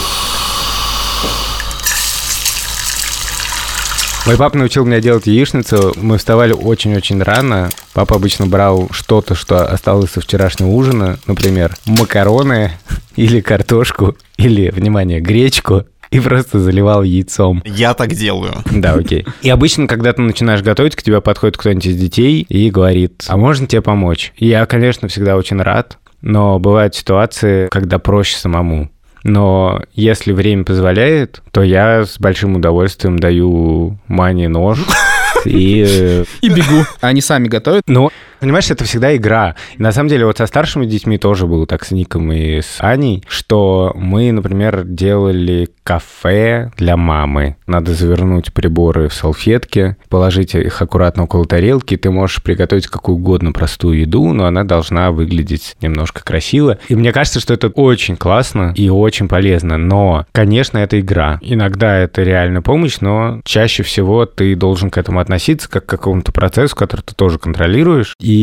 Мой 4.27 4.39
папа 4.39 4.57
научил 4.57 4.87
меня 4.87 5.01
делать 5.01 5.27
яичницу. 5.27 5.93
Мы 5.97 6.17
вставали 6.17 6.55
очень-очень 6.55 7.23
рано. 7.23 7.69
Папа 7.93 8.17
обычно 8.17 8.47
брал 8.47 8.89
что-то, 8.91 9.35
что 9.35 9.67
осталось 9.67 10.13
со 10.13 10.23
вчерашнего 10.23 10.69
ужина, 10.69 11.19
например, 11.27 11.77
макароны 11.85 12.73
или 13.17 13.43
картошку, 13.43 14.17
или, 14.39 14.71
внимание, 14.71 15.21
гречку, 15.21 15.85
и 16.11 16.21
просто 16.21 16.59
заливал 16.59 17.03
яйцом. 17.03 17.63
Я 17.67 17.93
так 17.93 18.15
делаю. 18.15 18.55
Да, 18.71 18.95
окей. 18.95 19.27
И 19.43 19.51
обычно, 19.51 19.87
когда 19.87 20.15
ты 20.15 20.23
начинаешь 20.23 20.63
готовить, 20.63 20.97
к 20.97 21.03
тебе 21.03 21.21
подходит 21.21 21.59
кто-нибудь 21.59 21.87
из 21.87 21.97
детей 21.97 22.47
и 22.49 22.71
говорит, 22.71 23.25
а 23.29 23.37
можно 23.37 23.67
тебе 23.67 23.83
помочь? 23.83 24.33
Я, 24.39 24.65
конечно, 24.65 25.09
всегда 25.09 25.37
очень 25.37 25.61
рад, 25.61 25.99
но 26.23 26.59
бывают 26.59 26.95
ситуации, 26.95 27.69
когда 27.69 27.99
проще 27.99 28.37
самому. 28.37 28.91
Но 29.25 29.83
если 29.95 30.33
время 30.33 30.65
позволяет, 30.65 31.43
то 31.51 31.63
я 31.63 32.05
с 32.05 32.19
большим 32.19 32.57
удовольствием 32.57 33.19
даю 33.19 33.99
Мане 34.07 34.49
нож 34.49 34.79
и... 35.45 35.85
э, 35.87 36.25
И 36.43 36.49
бегу. 36.51 36.85
Они 37.01 37.21
сами 37.21 37.49
готовят. 37.49 37.83
Ну, 37.87 38.11
понимаешь, 38.45 38.71
это 38.71 38.85
всегда 38.85 39.17
игра. 39.17 39.55
И 39.79 39.83
на 39.83 39.91
самом 39.91 40.11
деле 40.11 40.27
вот 40.27 40.37
со 40.37 40.47
старшими 40.47 40.85
детьми 40.85 41.17
тоже 41.17 41.47
было 41.47 41.67
так 41.67 41.85
с 41.85 41.93
Ником 41.93 42.31
и 42.31 42.61
с 42.61 42.77
Аней, 42.79 43.25
что 43.27 43.93
мы, 43.95 44.33
например, 44.33 44.85
делали 44.85 45.71
кафе 45.83 46.71
для 46.77 46.97
мамы. 46.97 47.57
Надо 47.67 47.95
завернуть 47.95 48.53
приборы 48.53 49.09
в 49.09 49.15
салфетки, 49.15 49.97
положить 50.09 50.55
их 50.55 50.81
аккуратно 50.83 51.25
около 51.25 51.47
тарелки. 51.47 51.97
Ты 51.97 52.11
можешь 52.11 52.43
приготовить 52.43 52.87
какую 52.87 53.17
угодно 53.17 53.53
простую 53.53 54.01
еду, 54.01 54.33
но 54.33 54.45
она 54.45 54.65
должна 54.65 55.11
выглядеть 55.11 55.77
немножко 55.81 56.23
красиво. 56.23 56.79
И 56.89 56.95
мне 56.95 57.13
кажется, 57.13 57.41
что 57.41 57.55
это 57.55 57.69
очень 57.69 58.17
классно 58.17 58.75
и 58.77 58.91
очень 58.91 59.29
полезно. 59.29 59.79
Но, 59.79 60.27
конечно, 60.33 60.79
это 60.79 61.01
игра. 61.01 61.39
Иногда 61.41 61.97
это 61.97 62.23
реальная 62.23 62.63
помощь, 62.63 62.99
но 63.01 63.41
чаще 63.45 63.83
всего 63.83 64.27
ты 64.27 64.55
должен 64.55 64.91
к 64.91 64.99
этому 64.99 65.21
относиться 65.21 65.71
как 65.71 65.87
к 65.87 65.89
какому-то 65.89 66.33
процессу, 66.33 66.77
который 66.77 67.03
ты 67.03 67.15
тоже 67.15 67.39
контролируешь, 67.39 68.15
и 68.21 68.34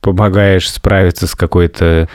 помогаешь 0.00 0.70
справиться 0.70 1.26
с 1.26 1.34
какой-то... 1.34 2.08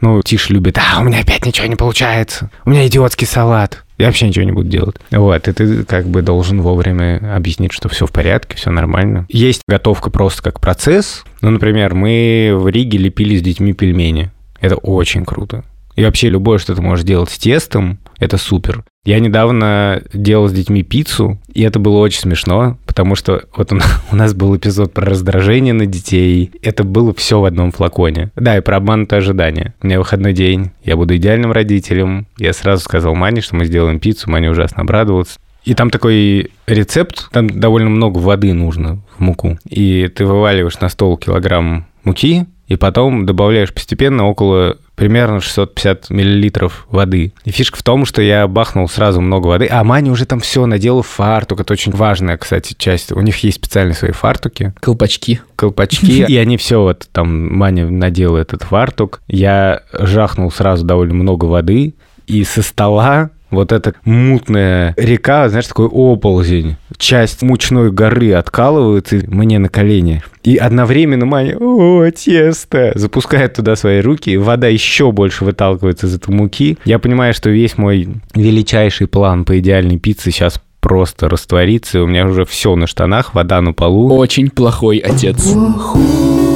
Ну, 0.00 0.20
Тиш 0.20 0.50
любит, 0.50 0.78
а, 0.78 1.00
у 1.00 1.04
меня 1.04 1.20
опять 1.20 1.46
ничего 1.46 1.68
не 1.68 1.76
получается, 1.76 2.50
у 2.64 2.70
меня 2.70 2.88
идиотский 2.88 3.24
салат, 3.24 3.84
я 4.02 4.08
вообще 4.08 4.26
ничего 4.26 4.44
не 4.44 4.50
буду 4.50 4.68
делать. 4.68 4.96
Вот, 5.12 5.46
и 5.46 5.52
ты 5.52 5.84
как 5.84 6.08
бы 6.08 6.22
должен 6.22 6.60
вовремя 6.60 7.36
объяснить, 7.36 7.70
что 7.72 7.88
все 7.88 8.04
в 8.04 8.10
порядке, 8.10 8.56
все 8.56 8.72
нормально. 8.72 9.26
Есть 9.28 9.62
готовка 9.68 10.10
просто 10.10 10.42
как 10.42 10.60
процесс. 10.60 11.22
Ну, 11.40 11.50
например, 11.50 11.94
мы 11.94 12.50
в 12.52 12.66
Риге 12.66 12.98
лепили 12.98 13.36
с 13.36 13.42
детьми 13.42 13.74
пельмени. 13.74 14.32
Это 14.60 14.74
очень 14.74 15.24
круто. 15.24 15.64
И 15.94 16.04
вообще 16.04 16.30
любое, 16.30 16.58
что 16.58 16.74
ты 16.74 16.82
можешь 16.82 17.04
делать 17.04 17.30
с 17.30 17.38
тестом, 17.38 18.00
Это 18.22 18.36
супер. 18.36 18.84
Я 19.04 19.18
недавно 19.18 20.00
делал 20.14 20.46
с 20.46 20.52
детьми 20.52 20.84
пиццу, 20.84 21.40
и 21.52 21.62
это 21.62 21.80
было 21.80 21.98
очень 21.98 22.20
смешно, 22.20 22.78
потому 22.86 23.16
что 23.16 23.42
вот 23.56 23.72
у, 23.72 23.80
у 24.12 24.16
нас 24.16 24.32
был 24.32 24.56
эпизод 24.56 24.92
про 24.92 25.06
раздражение 25.06 25.74
на 25.74 25.86
детей. 25.86 26.52
Это 26.62 26.84
было 26.84 27.12
все 27.12 27.40
в 27.40 27.44
одном 27.44 27.72
флаконе. 27.72 28.30
Да, 28.36 28.56
и 28.56 28.60
про 28.60 28.76
обманутое 28.76 29.18
ожидание. 29.18 29.74
У 29.82 29.86
меня 29.88 29.98
выходной 29.98 30.34
день, 30.34 30.70
я 30.84 30.96
буду 30.96 31.16
идеальным 31.16 31.50
родителем. 31.50 32.28
Я 32.38 32.52
сразу 32.52 32.84
сказал 32.84 33.16
Мане, 33.16 33.40
что 33.40 33.56
мы 33.56 33.64
сделаем 33.64 33.98
пиццу, 33.98 34.30
Маня 34.30 34.52
ужасно 34.52 34.82
обрадовалась. 34.82 35.38
И 35.64 35.74
там 35.74 35.90
такой 35.90 36.50
рецепт, 36.66 37.28
там 37.30 37.48
довольно 37.48 37.90
много 37.90 38.18
воды 38.18 38.52
нужно 38.52 39.00
в 39.16 39.20
муку. 39.20 39.58
И 39.68 40.08
ты 40.08 40.26
вываливаешь 40.26 40.80
на 40.80 40.88
стол 40.88 41.16
килограмм 41.16 41.86
муки, 42.04 42.46
и 42.72 42.76
потом 42.76 43.26
добавляешь 43.26 43.72
постепенно 43.72 44.26
около 44.26 44.78
примерно 44.94 45.40
650 45.40 46.10
миллилитров 46.10 46.86
воды. 46.90 47.32
И 47.44 47.50
фишка 47.50 47.76
в 47.78 47.82
том, 47.82 48.06
что 48.06 48.22
я 48.22 48.46
бахнул 48.46 48.88
сразу 48.88 49.20
много 49.20 49.48
воды, 49.48 49.68
а 49.70 49.84
Маня 49.84 50.10
уже 50.10 50.24
там 50.26 50.40
все 50.40 50.64
надела 50.64 51.02
фартук. 51.02 51.60
Это 51.60 51.72
очень 51.72 51.92
важная, 51.92 52.38
кстати, 52.38 52.74
часть. 52.78 53.12
У 53.12 53.20
них 53.20 53.36
есть 53.38 53.58
специальные 53.58 53.94
свои 53.94 54.12
фартуки. 54.12 54.72
Колпачки. 54.80 55.40
Колпачки. 55.56 56.24
И 56.28 56.36
они 56.36 56.56
все 56.56 56.80
вот 56.80 57.08
там, 57.12 57.54
Маня 57.54 57.90
надела 57.90 58.38
этот 58.38 58.62
фартук. 58.62 59.20
Я 59.28 59.82
жахнул 59.92 60.50
сразу 60.50 60.86
довольно 60.86 61.14
много 61.14 61.44
воды. 61.46 61.94
И 62.26 62.44
со 62.44 62.62
стола 62.62 63.30
вот 63.52 63.72
эта 63.72 63.94
мутная 64.04 64.94
река, 64.96 65.48
знаешь, 65.48 65.66
такой 65.66 65.86
оползень. 65.86 66.76
Часть 66.96 67.42
мучной 67.42 67.90
горы 67.90 68.32
откалывается 68.32 69.20
мне 69.28 69.58
на 69.58 69.68
колени. 69.68 70.22
И 70.42 70.56
одновременно 70.56 71.26
Маня, 71.26 71.56
о, 71.58 72.10
тесто, 72.10 72.92
запускает 72.94 73.54
туда 73.54 73.76
свои 73.76 74.00
руки, 74.00 74.36
вода 74.36 74.66
еще 74.66 75.12
больше 75.12 75.44
выталкивается 75.44 76.06
из 76.06 76.16
этой 76.16 76.34
муки. 76.34 76.78
Я 76.84 76.98
понимаю, 76.98 77.34
что 77.34 77.50
весь 77.50 77.78
мой 77.78 78.08
величайший 78.34 79.06
план 79.06 79.44
по 79.44 79.58
идеальной 79.58 79.98
пицце 79.98 80.30
сейчас 80.30 80.60
просто 80.80 81.28
растворится, 81.28 81.98
и 81.98 82.00
у 82.00 82.06
меня 82.06 82.26
уже 82.26 82.44
все 82.44 82.74
на 82.74 82.86
штанах, 82.86 83.34
вода 83.34 83.60
на 83.60 83.72
полу. 83.72 84.12
Очень 84.16 84.50
плохой 84.50 84.98
отец. 84.98 85.46
Я 85.46 86.51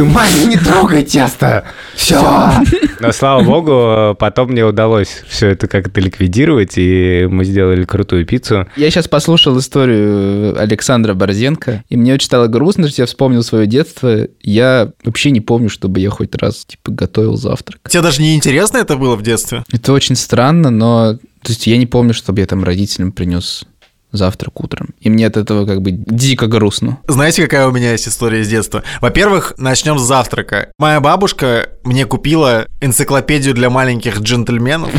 такой, 0.00 0.14
мать, 0.14 0.46
не 0.46 0.56
трогай 0.56 1.04
тесто! 1.04 1.64
Все! 1.94 2.20
Но, 3.00 3.12
слава 3.12 3.42
богу, 3.42 4.14
потом 4.18 4.50
мне 4.50 4.64
удалось 4.64 5.22
все 5.28 5.48
это 5.48 5.66
как-то 5.66 6.00
ликвидировать, 6.00 6.74
и 6.76 7.26
мы 7.30 7.44
сделали 7.44 7.84
крутую 7.84 8.26
пиццу. 8.26 8.66
Я 8.76 8.90
сейчас 8.90 9.08
послушал 9.08 9.58
историю 9.58 10.58
Александра 10.60 11.14
Борзенко, 11.14 11.84
и 11.88 11.96
мне 11.96 12.14
очень 12.14 12.26
стало 12.26 12.46
грустно, 12.46 12.88
что 12.88 13.02
я 13.02 13.06
вспомнил 13.06 13.42
свое 13.42 13.66
детство. 13.66 14.26
Я 14.42 14.90
вообще 15.04 15.30
не 15.30 15.40
помню, 15.40 15.68
чтобы 15.68 16.00
я 16.00 16.10
хоть 16.10 16.34
раз, 16.36 16.64
типа, 16.64 16.90
готовил 16.90 17.36
завтрак. 17.36 17.80
Тебе 17.88 18.02
даже 18.02 18.22
не 18.22 18.34
интересно 18.34 18.78
это 18.78 18.96
было 18.96 19.16
в 19.16 19.22
детстве? 19.22 19.64
Это 19.72 19.92
очень 19.92 20.16
странно, 20.16 20.70
но... 20.70 21.18
То 21.42 21.52
есть 21.52 21.66
я 21.66 21.78
не 21.78 21.86
помню, 21.86 22.12
чтобы 22.12 22.40
я 22.40 22.46
там 22.46 22.64
родителям 22.64 23.12
принес 23.12 23.64
завтрак 24.12 24.60
утром. 24.60 24.90
И 25.00 25.10
мне 25.10 25.26
от 25.26 25.36
этого 25.36 25.66
как 25.66 25.82
бы 25.82 25.92
дико 25.92 26.46
грустно. 26.46 26.98
Знаете, 27.06 27.42
какая 27.42 27.66
у 27.66 27.70
меня 27.70 27.92
есть 27.92 28.08
история 28.08 28.42
с 28.44 28.48
детства? 28.48 28.82
Во-первых, 29.00 29.54
начнем 29.58 29.98
с 29.98 30.02
завтрака. 30.02 30.72
Моя 30.78 31.00
бабушка 31.00 31.68
мне 31.84 32.06
купила 32.06 32.66
энциклопедию 32.80 33.54
для 33.54 33.70
маленьких 33.70 34.20
джентльменов. 34.20 34.90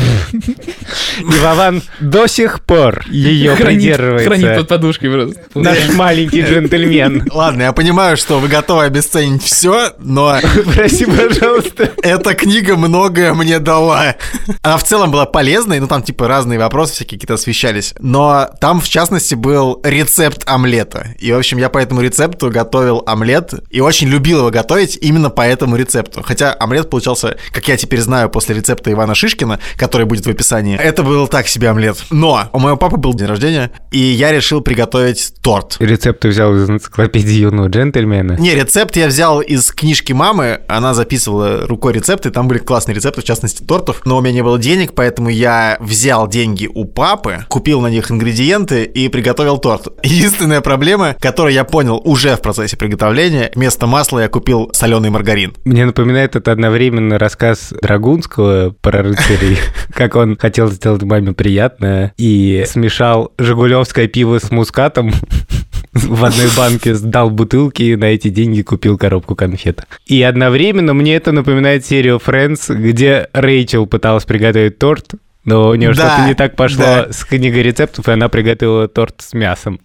И 1.20 1.24
Вован 1.24 1.82
до 2.00 2.26
сих 2.26 2.64
пор 2.64 3.04
ее 3.08 3.54
придерживается. 3.56 4.28
Хранит 4.28 4.56
под 4.56 4.68
подушкой 4.68 5.10
просто. 5.10 5.40
Наш 5.54 5.94
маленький 5.94 6.42
джентльмен. 6.42 7.28
Ладно, 7.32 7.62
я 7.62 7.72
понимаю, 7.72 8.16
что 8.16 8.38
вы 8.38 8.48
готовы 8.48 8.84
обесценить 8.84 9.42
все, 9.42 9.92
но 9.98 10.38
Прости, 10.74 11.04
пожалуйста. 11.04 11.92
эта 12.02 12.34
книга 12.34 12.76
многое 12.76 13.34
мне 13.34 13.58
дала. 13.58 14.16
Она 14.62 14.76
в 14.76 14.84
целом 14.84 15.10
была 15.10 15.26
полезной, 15.26 15.80
ну 15.80 15.86
там 15.86 16.02
типа 16.02 16.28
разные 16.28 16.58
вопросы 16.58 16.94
всякие 16.94 17.18
какие-то 17.18 17.34
освещались. 17.34 17.94
Но 17.98 18.48
там, 18.60 18.80
в 18.80 18.88
частности, 18.88 19.01
был 19.36 19.80
рецепт 19.82 20.42
омлета. 20.46 21.14
И, 21.18 21.32
в 21.32 21.36
общем, 21.36 21.58
я 21.58 21.68
по 21.68 21.78
этому 21.78 22.00
рецепту 22.00 22.50
готовил 22.50 23.02
омлет 23.06 23.54
и 23.70 23.80
очень 23.80 24.08
любил 24.08 24.38
его 24.38 24.50
готовить 24.50 24.98
именно 25.00 25.30
по 25.30 25.42
этому 25.42 25.76
рецепту. 25.76 26.22
Хотя 26.22 26.52
омлет 26.52 26.90
получался, 26.90 27.36
как 27.52 27.66
я 27.68 27.76
теперь 27.76 28.00
знаю, 28.00 28.28
после 28.30 28.54
рецепта 28.54 28.92
Ивана 28.92 29.14
Шишкина, 29.14 29.58
который 29.76 30.06
будет 30.06 30.26
в 30.26 30.30
описании, 30.30 30.76
это 30.76 31.02
был 31.02 31.26
так 31.28 31.48
себе 31.48 31.68
омлет. 31.68 31.98
Но 32.10 32.48
у 32.52 32.58
моего 32.58 32.76
папы 32.76 32.96
был 32.96 33.14
день 33.14 33.28
рождения, 33.28 33.70
и 33.90 33.98
я 33.98 34.32
решил 34.32 34.60
приготовить 34.60 35.34
торт. 35.42 35.76
Рецепт 35.80 36.20
ты 36.20 36.28
взял 36.28 36.54
из 36.54 36.68
энциклопедии 36.68 37.32
юного 37.32 37.68
джентльмена. 37.68 38.34
Не, 38.38 38.54
рецепт 38.54 38.96
я 38.96 39.06
взял 39.06 39.40
из 39.40 39.70
книжки 39.72 40.12
мамы, 40.12 40.60
она 40.68 40.94
записывала 40.94 41.66
рукой 41.66 41.92
рецепты, 41.92 42.30
там 42.30 42.48
были 42.48 42.58
классные 42.58 42.94
рецепты, 42.94 43.20
в 43.20 43.24
частности 43.24 43.62
тортов, 43.62 44.02
но 44.04 44.18
у 44.18 44.20
меня 44.20 44.34
не 44.34 44.42
было 44.42 44.58
денег, 44.58 44.92
поэтому 44.94 45.28
я 45.28 45.76
взял 45.80 46.28
деньги 46.28 46.68
у 46.72 46.84
папы, 46.84 47.46
купил 47.48 47.80
на 47.80 47.88
них 47.88 48.10
ингредиенты 48.10 48.84
и 48.94 49.08
приготовил 49.08 49.58
торт. 49.58 49.88
Единственная 50.02 50.60
проблема, 50.60 51.16
которую 51.20 51.54
я 51.54 51.64
понял 51.64 52.00
уже 52.04 52.36
в 52.36 52.42
процессе 52.42 52.76
приготовления, 52.76 53.50
вместо 53.54 53.86
масла 53.86 54.20
я 54.20 54.28
купил 54.28 54.70
соленый 54.72 55.10
маргарин. 55.10 55.54
Мне 55.64 55.86
напоминает 55.86 56.36
это 56.36 56.52
одновременно 56.52 57.18
рассказ 57.18 57.72
Драгунского 57.80 58.74
про 58.80 59.02
рыцарей, 59.02 59.58
как 59.94 60.16
он 60.16 60.36
хотел 60.36 60.68
сделать 60.70 61.02
маме 61.02 61.32
приятное 61.32 62.12
и 62.16 62.64
смешал 62.66 63.32
жигулевское 63.38 64.08
пиво 64.08 64.38
с 64.38 64.50
мускатом 64.50 65.12
в 65.92 66.24
одной 66.24 66.48
банке, 66.56 66.94
сдал 66.94 67.30
бутылки 67.30 67.82
и 67.82 67.96
на 67.96 68.06
эти 68.06 68.28
деньги 68.28 68.62
купил 68.62 68.96
коробку 68.96 69.34
конфет. 69.34 69.86
И 70.06 70.22
одновременно 70.22 70.94
мне 70.94 71.16
это 71.16 71.32
напоминает 71.32 71.84
серию 71.84 72.20
Friends, 72.24 72.74
где 72.74 73.28
Рэйчел 73.32 73.86
пыталась 73.86 74.24
приготовить 74.24 74.78
торт, 74.78 75.12
но 75.44 75.68
у 75.68 75.74
нее 75.74 75.92
Да, 75.92 76.08
что-то 76.08 76.28
не 76.28 76.34
так 76.34 76.56
пошло 76.56 76.84
да. 76.84 77.12
с 77.12 77.24
книгой 77.24 77.62
рецептов, 77.62 78.08
и 78.08 78.12
она 78.12 78.28
приготовила 78.28 78.88
торт 78.88 79.16
с 79.20 79.32
мясом. 79.32 79.80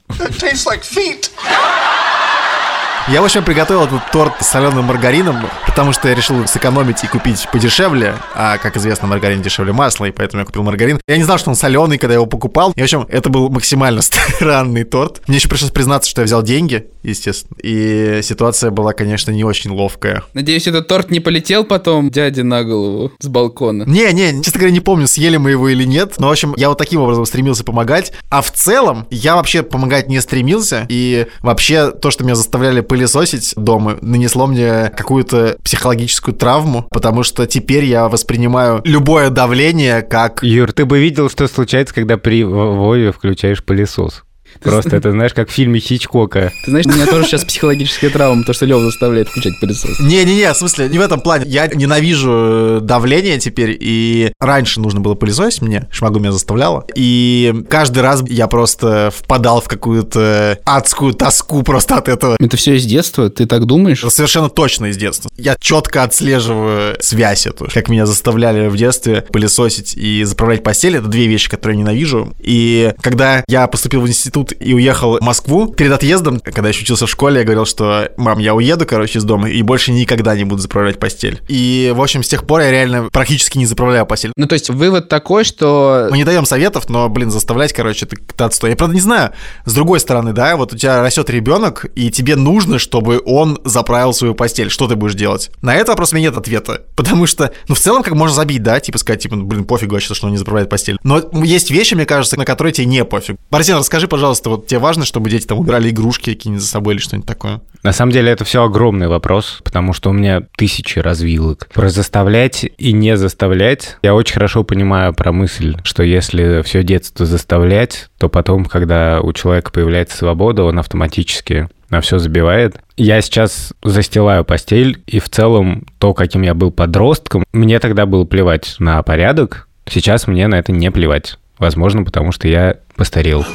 Я, 3.10 3.22
в 3.22 3.24
общем, 3.24 3.42
приготовил 3.46 3.84
этот 3.84 4.02
торт 4.12 4.34
с 4.42 4.48
соленым 4.48 4.84
маргарином, 4.84 5.38
потому 5.66 5.94
что 5.94 6.10
я 6.10 6.16
решил 6.16 6.46
сэкономить 6.46 7.06
и 7.06 7.08
купить 7.08 7.48
подешевле, 7.54 8.16
а, 8.36 8.58
как 8.58 8.76
известно, 8.76 9.08
маргарин 9.08 9.42
дешевле 9.42 9.72
масла, 9.72 10.06
и 10.06 10.12
поэтому 10.12 10.42
я 10.42 10.46
купил 10.46 10.64
маргарин. 10.64 11.00
Я 11.08 11.16
не 11.16 11.24
знал, 11.24 11.38
что 11.38 11.50
он 11.50 11.56
соленый, 11.56 11.98
когда 12.00 12.16
я 12.16 12.18
его 12.18 12.26
покупал. 12.26 12.74
И, 12.76 12.82
в 12.82 12.84
общем, 12.84 13.06
это 13.08 13.30
был 13.30 13.50
максимально 13.50 14.02
странный 14.02 14.84
торт. 14.84 15.22
Мне 15.28 15.38
еще 15.38 15.48
пришлось 15.48 15.72
признаться, 15.72 16.10
что 16.10 16.20
я 16.20 16.26
взял 16.26 16.44
деньги, 16.44 16.88
естественно, 17.02 17.56
и 17.64 18.20
ситуация 18.24 18.72
была, 18.72 18.92
конечно, 18.92 19.32
не 19.32 19.46
очень 19.46 19.72
ловкая. 19.72 20.24
Надеюсь, 20.34 20.68
этот 20.68 20.90
торт 20.90 21.10
не 21.10 21.22
полетел 21.22 21.64
потом 21.64 22.10
дяде 22.10 22.44
на 22.44 22.66
голову 22.66 23.14
с 23.20 23.28
балкона. 23.28 23.84
Не-не, 23.84 24.44
честно 24.44 24.60
говоря, 24.60 24.74
не 24.74 24.82
помню, 24.82 25.08
съели 25.08 25.38
мы 25.38 25.52
его 25.52 25.70
или 25.70 25.86
нет. 25.86 26.16
Но, 26.18 26.28
в 26.28 26.32
общем, 26.32 26.54
я 26.58 26.68
вот 26.68 26.78
таким 26.78 27.00
образом 27.00 27.26
стремился 27.26 27.64
помогать. 27.64 28.12
А 28.30 28.42
в 28.42 28.52
целом, 28.52 29.08
я 29.12 29.38
вообще 29.38 29.64
помогать 29.64 30.10
не 30.10 30.20
стремился. 30.20 30.86
И 30.90 31.28
вообще, 31.40 31.92
то, 31.92 32.12
что 32.12 32.26
меня 32.26 32.36
заставляли 32.36 32.82
пылесосить 32.98 33.54
дома, 33.56 33.98
нанесло 34.02 34.48
мне 34.48 34.90
какую-то 34.90 35.58
психологическую 35.64 36.34
травму. 36.34 36.88
Потому 36.90 37.22
что 37.22 37.46
теперь 37.46 37.86
я 37.86 38.10
воспринимаю 38.10 38.82
любое 38.86 39.30
давление 39.30 40.02
как... 40.02 40.42
Юр, 40.42 40.74
ты 40.74 40.86
бы 40.86 41.00
видел, 41.00 41.30
что 41.30 41.48
случается, 41.48 41.94
когда 41.94 42.18
при 42.18 42.44
Вове 42.44 43.12
включаешь 43.12 43.64
пылесос. 43.64 44.24
Просто 44.62 44.96
это, 44.96 45.12
знаешь, 45.12 45.34
как 45.34 45.50
в 45.50 45.52
фильме 45.52 45.80
Хичкока. 45.80 46.52
Ты 46.66 46.72
знаешь, 46.72 46.86
у 46.86 46.90
меня 46.90 47.06
тоже 47.06 47.26
сейчас 47.26 47.44
психологическая 47.46 48.10
травма, 48.10 48.44
то, 48.44 48.54
что 48.54 48.66
Лев 48.66 48.82
заставляет 48.82 49.30
включать 49.30 49.60
пылесос. 49.60 50.00
Не-не-не, 50.00 50.52
в 50.52 50.58
смысле, 50.58 50.90
не 50.90 50.98
в 50.98 51.02
этом 51.02 51.20
плане. 51.22 51.46
Я 51.48 51.68
ненавижу 51.68 52.32
э, 52.32 52.80
давление 52.82 53.40
теперь, 53.40 53.78
и 53.80 54.32
раньше 54.40 54.80
нужно 54.80 55.00
было 55.00 55.16
пылесосить 55.16 55.62
мне, 55.62 55.88
Шмагу 55.92 56.20
меня 56.20 56.32
заставляла, 56.32 56.86
и 56.96 57.64
каждый 57.70 58.00
раз 58.00 58.24
я 58.28 58.48
просто 58.48 59.12
впадал 59.16 59.62
в 59.62 59.68
какую-то 59.68 60.60
адскую 60.66 61.14
тоску 61.14 61.64
просто 61.64 61.98
от 61.98 62.10
этого. 62.10 62.36
Это 62.40 62.58
все 62.58 62.76
из 62.76 62.86
детства? 62.86 63.30
Ты 63.30 63.46
так 63.46 63.66
думаешь? 63.66 64.04
Совершенно 64.10 64.50
точно 64.50 64.88
из 64.88 64.98
детства. 64.98 65.30
Я 65.38 65.56
четко 65.60 66.04
отслеживаю 66.04 66.98
связь 67.00 67.48
эту, 67.48 67.68
как 67.74 67.90
меня 67.90 68.06
заставляли 68.06 68.68
в 68.68 68.78
детстве 68.78 69.22
пылесосить 69.22 69.96
и 69.96 70.24
заправлять 70.24 70.64
постель. 70.64 70.98
Это 70.98 71.08
две 71.08 71.28
вещи, 71.28 71.50
которые 71.50 71.78
я 71.78 71.84
ненавижу. 71.84 72.34
И 72.40 72.94
когда 73.02 73.44
я 73.48 73.68
поступил 73.68 74.02
в 74.02 74.08
институт 74.08 74.37
и 74.44 74.74
уехал 74.74 75.18
в 75.20 75.22
Москву, 75.22 75.68
перед 75.68 75.92
отъездом, 75.92 76.40
когда 76.40 76.64
я 76.64 76.70
еще 76.70 76.84
учился 76.84 77.06
в 77.06 77.10
школе, 77.10 77.40
я 77.40 77.44
говорил, 77.44 77.66
что 77.66 78.12
мам, 78.18 78.40
я 78.40 78.54
уеду, 78.54 78.86
короче, 78.86 79.20
из 79.20 79.24
дома 79.24 79.50
и 79.50 79.62
больше 79.62 79.92
никогда 79.92 80.36
не 80.36 80.44
буду 80.44 80.62
заправлять 80.62 81.00
постель. 81.00 81.42
И, 81.48 81.94
в 81.96 82.02
общем, 82.02 82.24
с 82.24 82.28
тех 82.28 82.46
пор 82.46 82.62
я 82.62 82.72
реально 82.72 83.10
практически 83.12 83.58
не 83.58 83.66
заправляю 83.66 84.06
постель. 84.06 84.32
Ну, 84.36 84.48
то 84.48 84.54
есть 84.54 84.70
вывод 84.70 85.10
такой, 85.10 85.44
что... 85.44 86.08
Мы 86.12 86.18
не 86.18 86.24
даем 86.24 86.46
советов, 86.46 86.90
но, 86.90 87.10
блин, 87.10 87.32
заставлять, 87.32 87.74
короче, 87.74 88.06
это 88.06 88.46
отстой. 88.46 88.72
Я, 88.72 88.76
правда, 88.76 88.96
не 88.96 89.02
знаю. 89.02 89.32
С 89.66 89.74
другой 89.74 90.00
стороны, 90.00 90.34
да, 90.34 90.56
вот 90.58 90.74
у 90.74 90.78
тебя 90.78 91.02
растет 91.02 91.30
ребенок, 91.30 91.86
и 91.96 92.12
тебе 92.12 92.36
нужно, 92.36 92.80
чтобы 92.80 93.22
он 93.26 93.60
заправил 93.64 94.14
свою 94.14 94.36
постель. 94.36 94.70
Что 94.70 94.88
ты 94.88 94.96
будешь 94.96 95.16
делать? 95.16 95.52
На 95.62 95.76
этот 95.76 95.90
вопрос 95.90 96.14
у 96.14 96.16
меня 96.16 96.30
нет 96.30 96.38
ответа. 96.38 96.84
Потому 96.96 97.26
что, 97.28 97.52
ну, 97.68 97.76
в 97.76 97.80
целом, 97.80 98.04
как 98.04 98.14
можно 98.14 98.36
забить, 98.36 98.64
да, 98.64 98.80
типа 98.80 98.98
сказать, 98.98 99.22
типа, 99.22 99.36
блин, 99.38 99.66
пофигу 99.66 99.94
вообще, 99.94 100.14
что 100.14 100.28
он 100.28 100.32
не 100.32 100.38
заправляет 100.38 100.70
постель. 100.70 100.98
Но 101.04 101.22
есть 101.44 101.72
вещи, 101.72 101.94
мне 101.94 102.06
кажется, 102.06 102.38
на 102.38 102.46
которые 102.46 102.74
тебе 102.74 102.86
не 102.86 103.04
пофиг. 103.06 103.38
Борзен, 103.50 103.78
расскажи, 103.78 104.08
пожалуйста, 104.08 104.27
пожалуйста, 104.28 104.50
вот 104.50 104.68
тебе 104.68 104.80
важно, 104.80 105.06
чтобы 105.06 105.30
дети 105.30 105.48
там 105.48 105.58
убирали 105.58 105.90
игрушки 105.90 106.34
какие-нибудь 106.34 106.62
за 106.62 106.70
собой 106.70 106.96
или 106.96 107.02
что-нибудь 107.02 107.28
такое? 107.28 107.62
На 107.82 107.94
самом 107.94 108.12
деле 108.12 108.30
это 108.30 108.44
все 108.44 108.62
огромный 108.62 109.08
вопрос, 109.08 109.62
потому 109.64 109.94
что 109.94 110.10
у 110.10 110.14
меня 110.14 110.42
тысячи 110.58 111.00
развилок. 111.00 111.70
Про 111.74 111.88
заставлять 111.88 112.66
и 112.78 112.92
не 112.92 113.16
заставлять. 113.16 113.96
Я 114.04 114.14
очень 114.14 114.34
хорошо 114.34 114.66
понимаю 114.66 115.14
про 115.14 115.32
мысль, 115.32 115.78
что 115.84 116.04
если 116.04 116.62
все 116.64 116.84
детство 116.84 117.26
заставлять, 117.26 118.10
то 118.18 118.28
потом, 118.28 118.66
когда 118.66 119.22
у 119.22 119.32
человека 119.32 119.72
появляется 119.72 120.18
свобода, 120.18 120.64
он 120.64 120.78
автоматически 120.78 121.70
на 121.90 122.02
все 122.02 122.20
забивает. 122.20 122.76
Я 122.98 123.22
сейчас 123.22 123.72
застилаю 123.82 124.44
постель, 124.44 125.02
и 125.08 125.22
в 125.22 125.30
целом 125.30 125.86
то, 126.00 126.14
каким 126.14 126.42
я 126.42 126.54
был 126.54 126.72
подростком, 126.72 127.46
мне 127.54 127.80
тогда 127.80 128.06
было 128.06 128.26
плевать 128.26 128.76
на 128.80 129.02
порядок. 129.04 129.70
Сейчас 129.90 130.28
мне 130.28 130.50
на 130.50 130.56
это 130.56 130.74
не 130.74 130.92
плевать. 130.92 131.38
Возможно, 131.60 132.04
потому 132.04 132.32
что 132.32 132.48
я 132.48 132.76
постарел. 132.96 133.46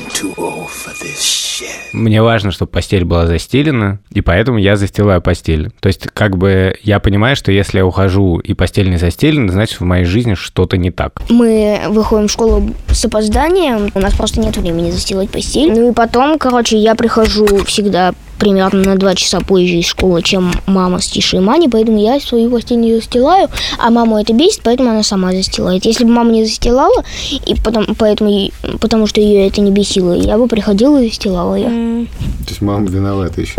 Мне 1.93 2.23
важно, 2.23 2.51
чтобы 2.51 2.71
постель 2.71 3.05
была 3.05 3.27
застелена, 3.27 4.01
и 4.11 4.21
поэтому 4.21 4.59
я 4.59 4.77
застилаю 4.77 5.21
постель. 5.21 5.71
То 5.81 5.89
есть, 5.89 6.09
как 6.09 6.37
бы 6.37 6.77
я 6.83 7.01
понимаю, 7.01 7.37
что 7.37 7.53
если 7.53 7.79
я 7.79 7.87
ухожу 7.87 8.39
и 8.39 8.55
постель 8.55 8.91
не 8.91 8.97
застелена, 8.97 9.53
значит, 9.53 9.81
в 9.81 9.85
моей 9.85 10.05
жизни 10.05 10.35
что-то 10.35 10.77
не 10.77 10.91
так. 10.91 11.23
Мы 11.29 11.83
выходим 11.89 12.29
в 12.29 12.31
школу 12.33 12.71
с 12.89 13.05
опозданием, 13.05 13.91
у 13.95 13.99
нас 13.99 14.15
просто 14.15 14.41
нет 14.41 14.57
времени 14.57 14.91
застилать 14.91 15.31
постель. 15.31 15.73
Ну 15.73 15.91
и 15.91 15.95
потом, 15.95 16.39
короче, 16.39 16.79
я 16.79 16.95
прихожу 16.95 17.65
всегда 17.65 18.15
примерно 18.43 18.83
на 18.83 18.97
два 18.97 19.15
часа 19.15 19.39
позже 19.41 19.75
из 19.75 19.87
школы, 19.87 20.21
чем 20.21 20.53
мама 20.67 21.01
с 21.01 21.07
Тишей 21.07 21.39
и 21.39 21.43
Мани, 21.43 21.69
поэтому 21.69 22.01
я 22.01 22.19
свою 22.19 22.51
постель 22.51 22.81
не 22.81 22.93
застилаю, 22.97 23.49
а 23.79 23.89
маму 23.91 24.19
это 24.19 24.33
бесит, 24.33 24.63
поэтому 24.65 24.91
она 24.91 25.05
сама 25.05 25.31
застилает. 25.31 25.85
Если 25.85 26.03
бы 26.03 26.11
мама 26.11 26.33
не 26.33 26.45
застилала, 26.45 27.05
и 27.47 27.55
потом, 27.55 27.95
поэтому, 27.97 28.51
потому 28.81 29.07
что 29.07 29.21
ее 29.21 29.47
это 29.47 29.61
не 29.61 29.71
бесило, 29.71 30.13
я 30.13 30.37
бы 30.39 30.49
приходила 30.49 31.01
и 31.01 31.09
застилала 31.09 31.55
ее. 31.55 31.69
То 31.69 32.49
есть 32.49 32.63
мама 32.63 32.89
виновата 32.89 33.41
еще. 33.41 33.55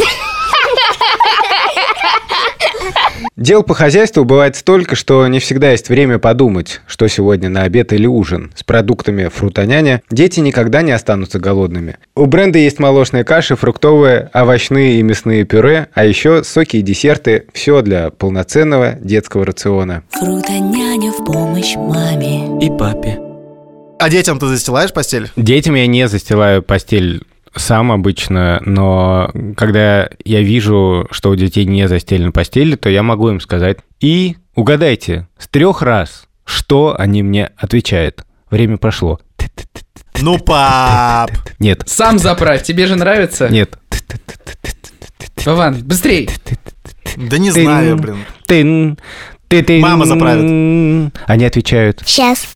Дел 3.36 3.64
по 3.64 3.74
хозяйству 3.74 4.26
бывает 4.26 4.56
столько, 4.56 4.96
что 4.96 5.26
не 5.28 5.40
всегда 5.40 5.72
есть 5.72 5.90
время 5.90 6.20
подумать, 6.20 6.82
что 6.86 7.08
сегодня 7.08 7.50
на 7.50 7.64
обед 7.64 7.92
или 7.92 8.06
ужин. 8.06 8.54
С 8.56 8.64
продуктами 8.64 9.28
фрутоняня 9.28 10.04
дети 10.12 10.40
никогда 10.40 10.84
не 10.84 10.92
останутся 10.92 11.40
голодными. 11.40 11.98
У 12.16 12.28
бренда 12.28 12.60
есть 12.60 12.78
молочные 12.78 13.24
каши, 13.24 13.56
фруктовые, 13.56 14.30
овощные 14.34 15.00
и 15.00 15.04
мясные 15.04 15.46
пюре, 15.46 15.88
а 15.94 16.06
еще 16.06 16.44
соки 16.44 16.78
и 16.78 16.82
десерты. 16.84 17.46
Все 17.54 17.82
для 17.82 18.12
полноценного 18.12 18.98
детского 19.02 19.48
рациона. 19.48 20.04
Фрутоняня 20.12 21.12
в 21.12 21.26
помощь 21.26 21.76
маме 21.76 22.64
И 22.64 22.70
папе. 22.70 23.20
А 24.00 24.10
детям 24.10 24.38
ты 24.38 24.46
застилаешь 24.46 24.94
постель? 24.94 25.32
Детям 25.36 25.74
я 25.74 25.88
не 25.88 26.08
застилаю 26.08 26.62
постель 26.62 27.24
сам 27.56 27.92
обычно, 27.92 28.62
но 28.66 29.32
когда 29.56 30.10
я 30.26 30.42
вижу, 30.42 31.08
что 31.12 31.30
у 31.30 31.36
детей 31.36 31.66
не 31.66 31.88
застелена 31.88 32.32
постель, 32.32 32.78
то 32.78 32.90
я 32.90 33.04
могу 33.04 33.30
им 33.30 33.40
сказать. 33.40 33.78
И 34.00 34.38
угадайте, 34.56 35.28
с 35.38 35.48
трех 35.48 35.82
раз, 35.82 36.28
что 36.46 36.96
они 36.98 37.24
мне 37.24 37.52
отвечают. 37.58 38.26
Время 38.50 38.78
прошло. 38.78 39.20
Ну, 40.22 40.38
пап! 40.40 41.32
Нет, 41.60 41.84
Сам 41.86 42.20
заправь, 42.20 42.64
тебе 42.64 42.86
же 42.88 42.96
нравится? 42.96 43.50
нет. 43.50 43.78
Вован, 45.46 45.84
быстрей! 45.84 46.30
Да 47.18 47.38
не 47.38 47.52
знаю, 47.52 47.98
блин. 47.98 48.98
Мама 49.82 50.06
заправит. 50.06 51.12
Они 51.28 51.46
отвечают. 51.46 52.02
Сейчас. 52.06 52.48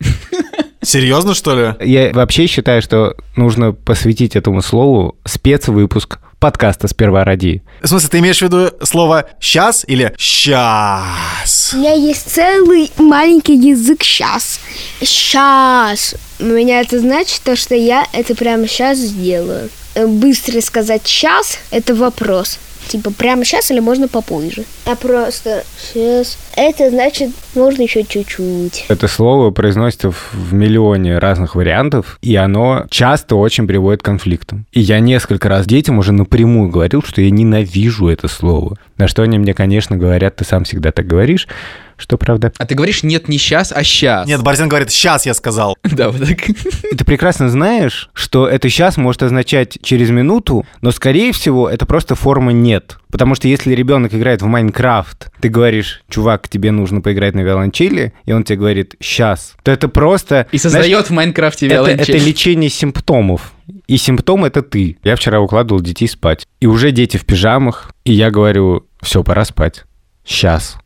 Серьезно, 0.82 1.34
что 1.34 1.54
ли? 1.54 1.74
Я 1.86 2.12
вообще 2.12 2.46
считаю, 2.46 2.82
что 2.82 3.16
нужно 3.36 3.72
посвятить 3.72 4.36
этому 4.36 4.62
слову 4.62 5.16
спецвыпуск 5.24 6.18
подкаста 6.38 6.86
«Сперва 6.86 7.24
ради». 7.24 7.62
В 7.82 7.88
смысле, 7.88 8.08
ты 8.08 8.18
имеешь 8.20 8.38
в 8.38 8.42
виду 8.42 8.70
слово 8.82 9.26
«сейчас» 9.40 9.84
или 9.88 10.14
«сейчас»? 10.16 11.72
У 11.74 11.78
меня 11.78 11.94
есть 11.94 12.32
целый 12.32 12.92
маленький 12.96 13.56
язык 13.56 14.04
сейчас. 14.04 14.60
Сейчас. 15.00 16.14
У 16.38 16.44
меня 16.44 16.80
это 16.80 17.00
значит 17.00 17.40
то, 17.42 17.56
что 17.56 17.74
я 17.74 18.06
это 18.12 18.36
прямо 18.36 18.68
сейчас 18.68 18.98
сделаю. 18.98 19.70
Э, 19.94 20.06
Быстро 20.06 20.60
сказать 20.60 21.02
сейчас– 21.04 21.58
это 21.72 21.94
вопрос. 21.94 22.58
Типа 22.88 23.10
прямо 23.10 23.44
сейчас 23.44 23.70
или 23.70 23.80
можно 23.80 24.08
попозже? 24.08 24.64
А 24.86 24.96
просто 24.96 25.64
сейчас. 25.78 26.38
Это 26.56 26.90
значит 26.90 27.30
можно 27.54 27.82
еще 27.82 28.02
чуть-чуть. 28.02 28.86
Это 28.88 29.08
слово 29.08 29.50
произносится 29.50 30.10
в, 30.10 30.52
миллионе 30.52 31.18
разных 31.18 31.54
вариантов, 31.54 32.18
и 32.22 32.34
оно 32.34 32.86
часто 32.90 33.36
очень 33.36 33.66
приводит 33.66 34.02
к 34.02 34.06
конфликтам. 34.06 34.64
И 34.72 34.80
я 34.80 35.00
несколько 35.00 35.48
раз 35.48 35.66
детям 35.66 35.98
уже 35.98 36.12
напрямую 36.12 36.70
говорил, 36.70 37.02
что 37.02 37.20
я 37.20 37.30
ненавижу 37.30 38.08
это 38.08 38.26
слово. 38.28 38.78
На 38.96 39.06
что 39.06 39.22
они 39.22 39.38
мне, 39.38 39.52
конечно, 39.52 39.96
говорят, 39.96 40.36
ты 40.36 40.44
сам 40.44 40.64
всегда 40.64 40.90
так 40.90 41.06
говоришь, 41.06 41.46
что 41.98 42.16
правда. 42.16 42.52
А 42.58 42.64
ты 42.64 42.74
говоришь 42.74 43.02
нет 43.02 43.28
не 43.28 43.36
сейчас, 43.38 43.72
а 43.72 43.84
сейчас. 43.84 44.26
Нет, 44.26 44.42
Борзен 44.42 44.68
говорит 44.68 44.90
«сейчас» 44.90 45.26
я 45.26 45.34
сказал. 45.34 45.76
Да, 45.98 46.10
вот 46.10 46.20
так. 46.26 46.48
И 46.48 46.96
ты 46.96 47.04
прекрасно 47.04 47.48
знаешь, 47.50 48.08
что 48.12 48.46
это 48.46 48.68
сейчас 48.68 48.96
может 48.96 49.22
означать 49.24 49.78
через 49.82 50.10
минуту, 50.10 50.64
но, 50.80 50.92
скорее 50.92 51.32
всего, 51.32 51.68
это 51.68 51.86
просто 51.86 52.14
форма 52.14 52.52
«нет». 52.52 52.98
Потому 53.10 53.34
что 53.34 53.48
если 53.48 53.72
ребенок 53.72 54.14
играет 54.14 54.42
в 54.42 54.46
Майнкрафт, 54.46 55.30
ты 55.40 55.48
говоришь, 55.48 56.02
чувак, 56.08 56.48
тебе 56.48 56.70
нужно 56.70 57.00
поиграть 57.00 57.34
на 57.34 57.40
виолончели, 57.40 58.12
и 58.26 58.32
он 58.32 58.44
тебе 58.44 58.58
говорит 58.58 58.94
«сейчас», 59.00 59.54
то 59.64 59.72
это 59.72 59.88
просто... 59.88 60.46
И 60.52 60.58
создает 60.58 61.06
в 61.06 61.10
Майнкрафте 61.10 61.66
это, 61.66 61.74
виолончель. 61.76 62.16
это 62.16 62.24
лечение 62.24 62.70
симптомов. 62.70 63.52
И 63.86 63.96
симптом 63.96 64.44
это 64.44 64.62
ты. 64.62 64.98
Я 65.02 65.16
вчера 65.16 65.40
укладывал 65.40 65.80
детей 65.80 66.08
спать. 66.08 66.46
И 66.60 66.66
уже 66.66 66.90
дети 66.90 67.16
в 67.16 67.24
пижамах. 67.24 67.90
И 68.04 68.12
я 68.12 68.30
говорю, 68.30 68.86
все, 69.02 69.24
пора 69.24 69.44
спать. 69.44 69.84
Сейчас. 70.24 70.78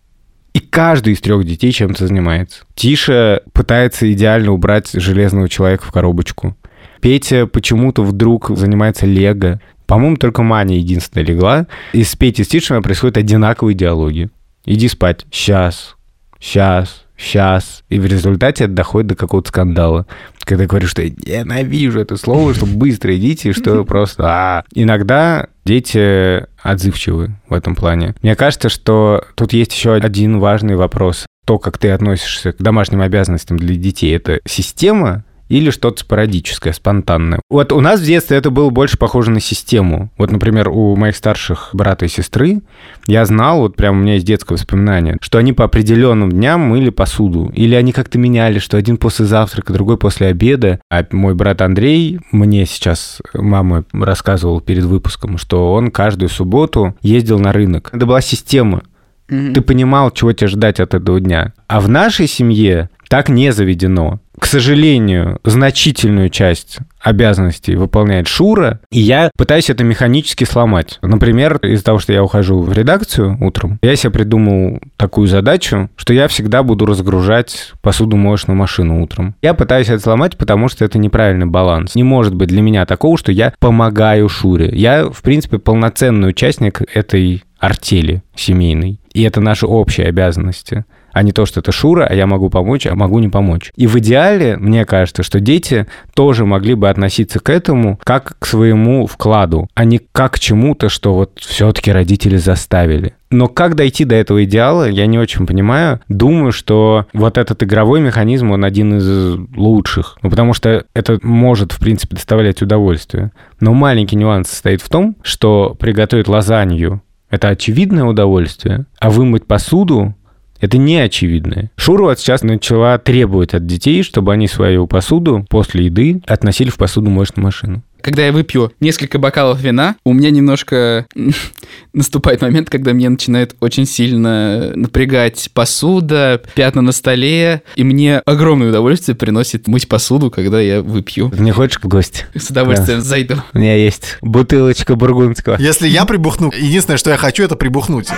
И 0.55 0.61
каждый 0.61 1.15
из 1.15 1.21
трех 1.21 1.45
детей 1.45 1.73
чем-то 1.73 2.07
занимается. 2.07 2.65
Тиша 2.75 3.43
пытается 3.53 4.13
идеально 4.13 4.53
убрать 4.53 4.91
железного 4.93 5.49
человека 5.49 5.85
в 5.85 5.93
коробочку. 5.93 6.57
Петя 7.01 7.47
почему-то 7.47 8.03
вдруг 8.03 8.51
занимается 8.57 9.07
лего. 9.07 9.61
По-моему, 9.87 10.17
только 10.17 10.43
Маня 10.43 10.77
единственная 10.77 11.27
легла. 11.27 11.67
И 11.93 12.05
с 12.05 12.15
Петей 12.17 12.45
с 12.45 12.49
Тишей 12.49 12.81
происходят 12.81 13.17
одинаковые 13.17 13.75
диалоги. 13.75 14.29
Иди 14.65 14.89
спать. 14.89 15.27
Сейчас. 15.31 15.97
Сейчас. 16.39 17.05
Сейчас. 17.17 17.83
И 17.89 17.99
в 17.99 18.07
результате 18.07 18.65
это 18.65 18.73
доходит 18.75 19.09
до 19.09 19.17
какого-то 19.17 19.49
скандала. 19.49 20.07
Когда 20.45 20.65
я 20.65 20.69
говорю, 20.69 20.87
что 20.89 21.03
я 21.03 21.11
ненавижу 21.43 22.01
это 22.01 22.17
слово, 22.17 22.55
что 22.55 22.67
быстро 22.67 23.17
идите, 23.17 23.53
что 23.53 23.85
просто... 23.87 24.25
а. 24.27 24.65
Иногда 24.75 25.49
дети 25.65 26.45
отзывчивы 26.63 27.33
в 27.49 27.55
этом 27.55 27.75
плане. 27.75 28.15
Мне 28.23 28.35
кажется, 28.35 28.69
что 28.69 29.25
тут 29.35 29.53
есть 29.53 29.75
еще 29.75 29.95
один 29.95 30.39
важный 30.41 30.77
вопрос. 30.77 31.27
То, 31.47 31.59
как 31.59 31.79
ты 31.79 31.91
относишься 31.91 32.53
к 32.53 32.59
домашним 32.59 33.01
обязанностям 33.01 33.57
для 33.57 33.75
детей, 33.75 34.15
это 34.15 34.41
система 34.47 35.25
или 35.53 35.69
что-то 35.69 36.01
спорадическое, 36.01 36.73
спонтанное. 36.73 37.41
Вот 37.51 37.73
у 37.73 37.81
нас 37.81 38.01
в 38.01 38.05
детстве 38.05 38.39
это 38.39 38.51
было 38.51 38.71
больше 38.71 38.97
похоже 38.97 39.31
на 39.31 39.41
систему. 39.41 40.11
Вот, 40.17 40.33
например, 40.33 40.71
у 40.71 40.97
моих 40.97 41.15
старших 41.15 41.71
брата 41.75 42.07
и 42.07 42.09
сестры 42.09 42.63
я 43.07 43.27
знал, 43.27 43.59
вот 43.59 43.77
прям 43.77 43.99
у 43.99 44.01
меня 44.01 44.15
есть 44.15 44.25
детское 44.25 44.55
воспоминание, 44.55 45.19
что 45.21 45.37
они 45.37 45.53
по 45.53 45.65
определенным 45.65 46.33
дням 46.33 46.63
мыли 46.63 46.89
посуду. 46.89 47.53
Или 47.55 47.75
они 47.75 47.93
как-то 47.93 48.19
меняли, 48.19 48.61
что 48.61 48.79
один 48.79 48.97
после 48.97 49.27
завтрака, 49.27 49.75
другой 49.75 49.99
после 49.99 50.29
обеда. 50.29 50.81
А 50.91 51.05
мой 51.13 51.35
брат 51.35 51.61
Андрей 51.61 52.19
мне 52.31 52.65
сейчас 52.65 53.21
мама 53.35 53.85
рассказывал 53.93 54.63
перед 54.63 54.85
выпуском, 54.85 55.37
что 55.37 55.75
он 55.75 55.91
каждую 55.91 56.31
субботу 56.31 56.97
ездил 57.03 57.39
на 57.39 57.53
рынок. 57.53 57.91
Это 57.93 58.07
была 58.07 58.23
система. 58.23 58.85
Ты 59.29 59.61
понимал, 59.61 60.11
чего 60.13 60.33
тебе 60.33 60.49
ждать 60.49 60.81
от 60.81 60.95
этого 60.95 61.21
дня. 61.21 61.53
А 61.67 61.81
в 61.81 61.91
нашей 61.91 62.27
семье 62.27 62.89
так 63.09 63.29
не 63.29 63.53
заведено. 63.53 64.22
К 64.43 64.47
сожалению, 64.47 65.39
значительную 65.45 66.29
часть 66.29 66.79
обязанностей 67.01 67.77
выполняет 67.77 68.27
Шура, 68.27 68.81
и 68.91 68.99
я 68.99 69.31
пытаюсь 69.39 69.71
это 69.71 69.85
механически 69.85 70.43
сломать. 70.43 70.99
Например, 71.01 71.59
из-за 71.59 71.85
того, 71.85 72.01
что 72.01 72.13
я 72.13 72.25
ухожу 72.25 72.61
в 72.61 72.73
редакцию 72.73 73.39
утром, 73.41 73.79
я 73.83 73.95
себе 73.95 74.11
придумал 74.11 74.81
такую 74.97 75.29
задачу, 75.29 75.91
что 75.95 76.13
я 76.13 76.27
всегда 76.27 76.65
буду 76.65 76.87
разгружать 76.87 77.73
посудомоечную 77.83 78.57
машину 78.57 79.01
утром. 79.01 79.37
Я 79.43 79.55
пытаюсь 79.55 79.89
это 79.89 80.03
сломать, 80.03 80.37
потому 80.37 80.69
что 80.69 80.85
это 80.85 80.99
неправильный 80.99 81.47
баланс. 81.47 81.95
Не 81.95 82.03
может 82.03 82.35
быть 82.35 82.49
для 82.49 82.63
меня 82.63 82.85
такого, 82.85 83.17
что 83.17 83.31
я 83.31 83.55
помогаю 83.61 84.29
Шуре. 84.29 84.71
Я, 84.73 85.05
в 85.09 85.23
принципе, 85.23 85.61
полноценный 85.61 86.31
участник 86.31 86.83
этой 86.93 87.45
артели 87.61 88.25
семейной. 88.35 88.99
И 89.15 89.23
это 89.23 89.41
наши 89.41 89.67
общие 89.67 90.09
обязанности. 90.09 90.85
А 91.13 91.23
не 91.23 91.33
то, 91.33 91.47
что 91.47 91.61
это 91.61 91.73
Шура, 91.73 92.07
а 92.07 92.15
я 92.15 92.27
могу 92.27 92.51
помочь, 92.51 92.87
а 92.87 92.95
могу 92.95 93.19
не 93.19 93.29
помочь. 93.29 93.73
И 93.77 93.87
в 93.87 93.99
идеале, 93.99 94.57
мне 94.57 94.85
кажется, 94.85 95.23
что 95.23 95.41
дети 95.41 95.87
тоже 96.15 96.45
могли 96.45 96.75
бы 96.75 96.89
относиться 96.89 97.41
к 97.41 97.51
этому 97.51 97.99
как 98.05 98.37
к 98.39 98.47
своему 98.47 99.07
вкладу, 99.07 99.69
а 99.75 99.85
не 99.85 100.01
как 100.13 100.33
к 100.33 100.39
чему-то, 100.39 100.89
что 100.89 101.15
вот 101.15 101.39
все-таки 101.39 101.93
родители 101.93 102.37
заставили. 102.37 103.15
Но 103.31 103.49
как 103.49 103.77
дойти 103.77 104.05
до 104.05 104.15
этого 104.15 104.45
идеала, 104.45 104.89
я 104.89 105.07
не 105.07 105.19
очень 105.19 105.47
понимаю. 105.47 106.01
Думаю, 106.09 106.53
что 106.53 107.07
вот 107.15 107.39
этот 107.39 107.63
игровой 107.63 108.01
механизм, 108.01 108.51
он 108.51 108.63
один 108.65 108.99
из 108.99 109.39
лучших. 109.57 110.19
Ну, 110.23 110.29
потому 110.29 110.53
что 110.53 110.85
это 110.95 111.19
может, 111.23 111.73
в 111.73 111.79
принципе, 111.79 112.17
доставлять 112.17 112.61
удовольствие. 112.61 113.33
Но 113.59 113.73
маленький 113.73 114.17
нюанс 114.17 114.51
состоит 114.51 114.83
в 114.83 114.89
том, 114.91 115.17
что 115.23 115.75
приготовить 115.81 116.29
лазанью– 116.29 117.03
это 117.31 117.49
очевидное 117.49 118.05
удовольствие, 118.05 118.85
а 119.01 119.09
вымыть 119.09 119.47
посуду 119.47 120.15
это 120.63 120.79
не 120.79 120.97
очевидное. 120.97 121.71
Шура 121.77 122.05
вот 122.05 122.19
сейчас 122.19 122.43
начала 122.43 122.97
требовать 122.97 123.53
от 123.53 123.67
детей, 123.67 124.03
чтобы 124.03 124.33
они 124.33 124.49
свою 124.49 124.87
посуду 124.87 125.45
после 125.51 125.87
еды 125.87 126.23
относили 126.27 126.71
в 126.71 126.77
посудомоечную 126.77 127.45
машину 127.45 127.83
когда 128.03 128.27
я 128.27 128.33
выпью 128.33 128.73
несколько 128.81 129.19
бокалов 129.19 129.61
вина, 129.61 129.97
у 130.05 130.13
меня 130.13 130.31
немножко 130.31 131.07
наступает 131.93 132.43
момент, 132.43 132.69
когда 132.69 132.93
мне 132.93 133.09
начинает 133.09 133.55
очень 133.61 133.87
сильно 133.87 134.73
напрягать 134.75 135.51
посуда, 135.55 136.43
пятна 136.55 136.83
на 136.83 136.93
столе, 136.93 137.63
и 137.77 137.85
мне 137.85 138.19
огромное 138.19 138.69
удовольствие 138.69 139.15
приносит 139.15 139.69
мыть 139.69 139.89
посуду, 139.89 140.31
когда 140.31 140.61
я 140.61 140.83
выпью. 140.83 141.33
Не 141.39 141.53
хочешь 141.53 141.79
в 141.81 141.89
гости? 141.89 142.27
С 142.35 142.51
удовольствием 142.51 142.99
да. 142.99 143.05
зайду. 143.05 143.37
У 143.55 143.59
меня 143.59 143.77
есть 143.77 144.19
бутылочка 144.21 144.97
бургундского. 144.97 145.57
Если 145.59 145.89
я 145.89 146.05
прибухну, 146.05 146.53
единственное, 146.53 146.99
что 146.99 147.11
я 147.11 147.17
хочу, 147.17 147.45
это 147.45 147.57
прибухнуть. 147.57 148.09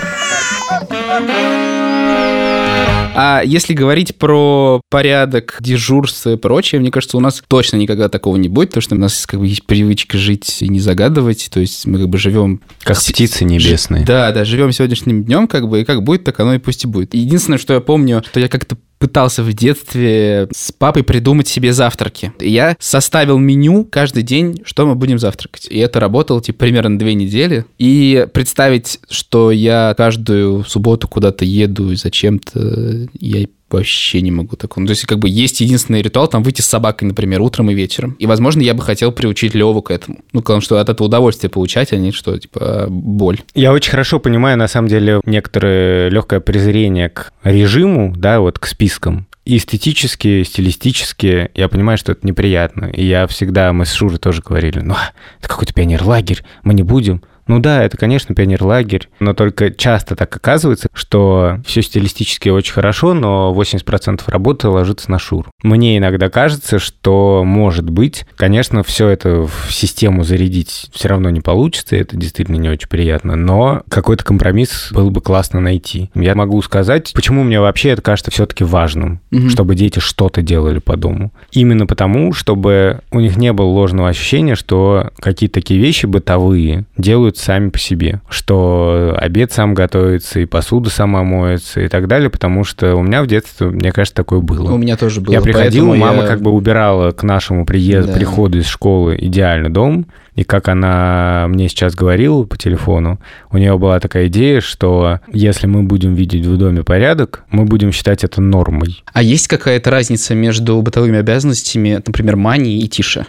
А 3.15 3.43
если 3.45 3.75
говорить 3.75 4.17
про 4.17 4.81
порядок, 4.91 5.59
дежурство 5.61 6.33
и 6.33 6.37
прочее, 6.37 6.81
мне 6.81 6.91
кажется, 6.91 7.17
у 7.17 7.21
нас 7.21 7.43
точно 7.47 7.77
никогда 7.77 8.09
такого 8.09 8.37
не 8.37 8.49
будет, 8.49 8.71
потому 8.71 8.83
что 8.83 8.95
у 8.97 8.99
нас 8.99 9.27
как 9.27 9.41
бы 9.41 9.47
есть 9.47 9.65
привычка 9.67 10.19
жить 10.19 10.63
и 10.63 10.69
не 10.69 10.81
загадывать, 10.81 11.49
то 11.53 11.61
есть 11.61 11.87
мы 11.87 11.99
как 11.99 12.09
бы 12.09 12.19
живем... 12.19 12.61
Как 12.83 12.97
с... 12.97 13.11
птицы 13.11 13.45
небесные. 13.45 14.05
Да, 14.05 14.33
да, 14.33 14.45
живем 14.45 14.73
сегодняшним 14.73 15.25
днем, 15.25 15.47
как 15.47 15.69
бы, 15.69 15.83
и 15.83 15.85
как 15.85 16.03
будет, 16.03 16.25
так 16.25 16.39
оно 16.41 16.55
и 16.55 16.59
пусть 16.59 16.85
и 16.85 16.89
будет. 16.89 17.15
Единственное, 17.15 17.59
что 17.59 17.73
я 17.75 17.81
помню, 17.81 18.23
что 18.27 18.41
я 18.41 18.49
как-то 18.49 18.77
пытался 19.05 19.43
в 19.43 19.53
детстве 19.53 20.49
с 20.51 20.73
папой 20.73 21.03
придумать 21.03 21.47
себе 21.47 21.75
завтраки. 21.75 22.33
Я 22.41 22.75
составил 22.81 23.37
меню 23.37 23.85
каждый 23.85 24.23
день, 24.23 24.63
что 24.65 24.87
мы 24.87 24.95
будем 24.95 25.19
завтракать. 25.19 25.67
И 25.69 25.77
это 25.77 26.01
работало, 26.01 26.41
типа, 26.41 26.61
примерно 26.61 26.99
две 26.99 27.13
недели. 27.13 27.67
И 27.79 28.27
представить, 28.33 29.01
что 29.11 29.51
я 29.51 29.93
каждую 29.95 30.65
субботу 30.65 31.07
куда-то 31.07 31.45
еду 31.45 31.93
и 31.93 31.97
зачем-то 31.97 33.07
я 33.21 33.47
вообще 33.71 34.21
не 34.21 34.31
могу 34.31 34.57
такого. 34.57 34.83
Ну, 34.83 34.87
то 34.87 34.93
есть, 34.93 35.05
как 35.07 35.19
бы 35.19 35.29
есть 35.29 35.61
единственный 35.61 36.03
ритуал, 36.03 36.29
там, 36.29 36.43
выйти 36.43 36.61
с 36.61 36.67
собакой, 36.67 37.09
например, 37.09 37.41
утром 37.41 37.71
и 37.71 37.75
вечером. 37.75 38.17
И, 38.19 38.27
возможно, 38.27 38.61
я 38.61 38.75
бы 38.75 38.83
хотел 38.83 39.13
приучить 39.13 39.55
Леву 39.55 39.83
к 39.83 39.91
этому. 39.91 40.19
Ну, 40.33 40.41
потому 40.41 40.61
что 40.61 40.79
от 40.79 40.89
этого 40.89 41.07
удовольствие 41.07 41.51
получать, 41.51 41.93
а 41.93 41.97
не 41.97 42.13
что, 42.13 42.39
типа, 42.39 42.87
боль. 42.89 43.41
Я 43.55 43.73
очень 43.73 43.91
хорошо 43.91 44.21
понимаю, 44.21 44.57
на 44.59 44.69
самом 44.69 44.89
деле, 44.89 45.21
некоторое 45.25 46.09
легкое 46.09 46.41
презрение 46.41 47.09
к 47.09 47.33
режиму, 47.43 48.15
да, 48.17 48.41
вот 48.41 48.59
к 48.59 48.67
спискам. 48.67 49.27
И 49.45 49.59
эстетически, 49.59 50.43
стилистически, 50.43 51.51
я 51.55 51.69
понимаю, 51.69 51.99
что 51.99 52.13
это 52.13 52.27
неприятно. 52.27 52.87
И 52.87 53.05
я 53.05 53.27
всегда, 53.27 53.73
мы 53.75 53.85
с 53.85 53.93
Шурой 53.93 54.19
тоже 54.19 54.41
говорили, 54.41 54.81
ну, 54.81 54.95
это 55.39 55.49
какой-то 55.49 55.75
пионер-лагерь, 55.75 56.43
мы 56.63 56.73
не 56.73 56.83
будем. 56.83 57.23
Ну 57.47 57.59
да, 57.59 57.83
это, 57.83 57.97
конечно, 57.97 58.35
пионерлагерь, 58.35 59.09
но 59.21 59.35
только 59.35 59.71
часто 59.71 60.17
так 60.17 60.35
оказывается, 60.35 60.89
что 60.93 61.59
все 61.67 61.83
стилистически 61.83 62.49
очень 62.49 62.73
хорошо, 62.73 63.15
но 63.15 63.55
80% 63.57 64.23
работы 64.27 64.69
ложится 64.69 65.11
на 65.11 65.19
шур. 65.19 65.49
Мне 65.63 65.99
иногда 65.99 66.31
кажется, 66.31 66.79
что, 66.79 67.43
может 67.45 67.89
быть, 67.89 68.25
конечно, 68.37 68.83
все 68.83 69.09
это 69.09 69.47
в 69.47 69.73
систему 69.73 70.25
зарядить 70.25 70.91
все 70.93 71.09
равно 71.09 71.31
не 71.31 71.41
получится, 71.41 71.97
это 71.97 72.17
действительно 72.17 72.57
не 72.57 72.69
очень 72.69 72.89
приятно, 72.89 73.37
но 73.37 73.83
какой-то 73.89 74.25
компромисс 74.25 74.89
было 74.93 75.11
бы 75.11 75.21
классно 75.21 75.61
найти. 75.61 76.11
Я 76.15 76.35
могу 76.35 76.61
сказать, 76.63 77.13
почему 77.15 77.43
мне 77.43 77.61
вообще 77.61 77.91
это 77.91 78.03
кажется 78.03 78.31
все-таки 78.31 78.65
важным, 78.65 79.21
угу. 79.31 79.49
чтобы 79.51 79.75
дети 79.75 79.99
что-то 79.99 80.43
делали 80.43 80.79
по 80.79 80.97
дому. 80.97 81.33
Именно 81.53 81.87
потому, 81.87 82.33
чтобы 82.33 83.01
у 83.11 83.21
них 83.21 83.37
не 83.37 83.53
было 83.53 83.67
ложного 83.67 84.09
ощущения, 84.09 84.55
что 84.55 85.11
какие-то 85.19 85.55
такие 85.55 85.81
вещи 85.81 86.07
бытовые 86.07 86.87
делают 86.97 87.34
делают 87.35 87.39
сами 87.39 87.69
по 87.71 87.79
себе, 87.79 88.21
что 88.29 89.15
обед 89.17 89.53
сам 89.53 89.75
готовится, 89.75 90.41
и 90.41 90.47
посуда 90.47 90.91
сама 90.91 91.23
моется 91.23 91.81
и 91.81 91.89
так 91.89 92.07
далее, 92.07 92.31
потому 92.31 92.65
что 92.65 92.95
у 92.97 93.03
меня 93.03 93.23
в 93.23 93.27
детстве, 93.27 93.69
мне 93.69 93.93
кажется, 93.93 94.15
такое 94.15 94.41
было. 94.41 94.73
У 94.73 94.79
меня 94.79 94.97
тоже 94.97 95.21
было. 95.21 95.33
Я 95.33 95.41
приходил, 95.41 95.95
мама 95.95 96.23
я... 96.23 96.29
как 96.29 96.41
бы 96.41 96.51
убирала 96.51 97.11
к 97.13 97.23
нашему 97.23 97.67
приезду, 97.67 98.13
да. 98.13 98.19
приходу 98.19 98.59
из 98.59 98.67
школы 98.67 99.17
идеально 99.19 99.73
дом, 99.73 100.07
и 100.35 100.43
как 100.43 100.69
она 100.69 101.47
мне 101.49 101.69
сейчас 101.69 101.95
говорила 101.95 102.45
по 102.45 102.57
телефону, 102.57 103.21
у 103.51 103.59
нее 103.59 103.79
была 103.79 104.01
такая 104.01 104.27
идея, 104.27 104.61
что 104.61 105.21
если 105.33 105.67
мы 105.67 105.83
будем 105.83 106.15
видеть 106.15 106.45
в 106.45 106.57
доме 106.57 106.83
порядок, 106.83 107.45
мы 107.51 107.65
будем 107.65 107.93
считать 107.93 108.25
это 108.25 108.41
нормой. 108.41 109.05
А 109.13 109.23
есть 109.23 109.49
какая-то 109.49 109.91
разница 109.91 110.35
между 110.35 110.81
бытовыми 110.83 111.19
обязанностями, 111.19 112.03
например, 112.05 112.37
Мани 112.37 112.81
и 112.81 112.89
Тише? 112.89 113.27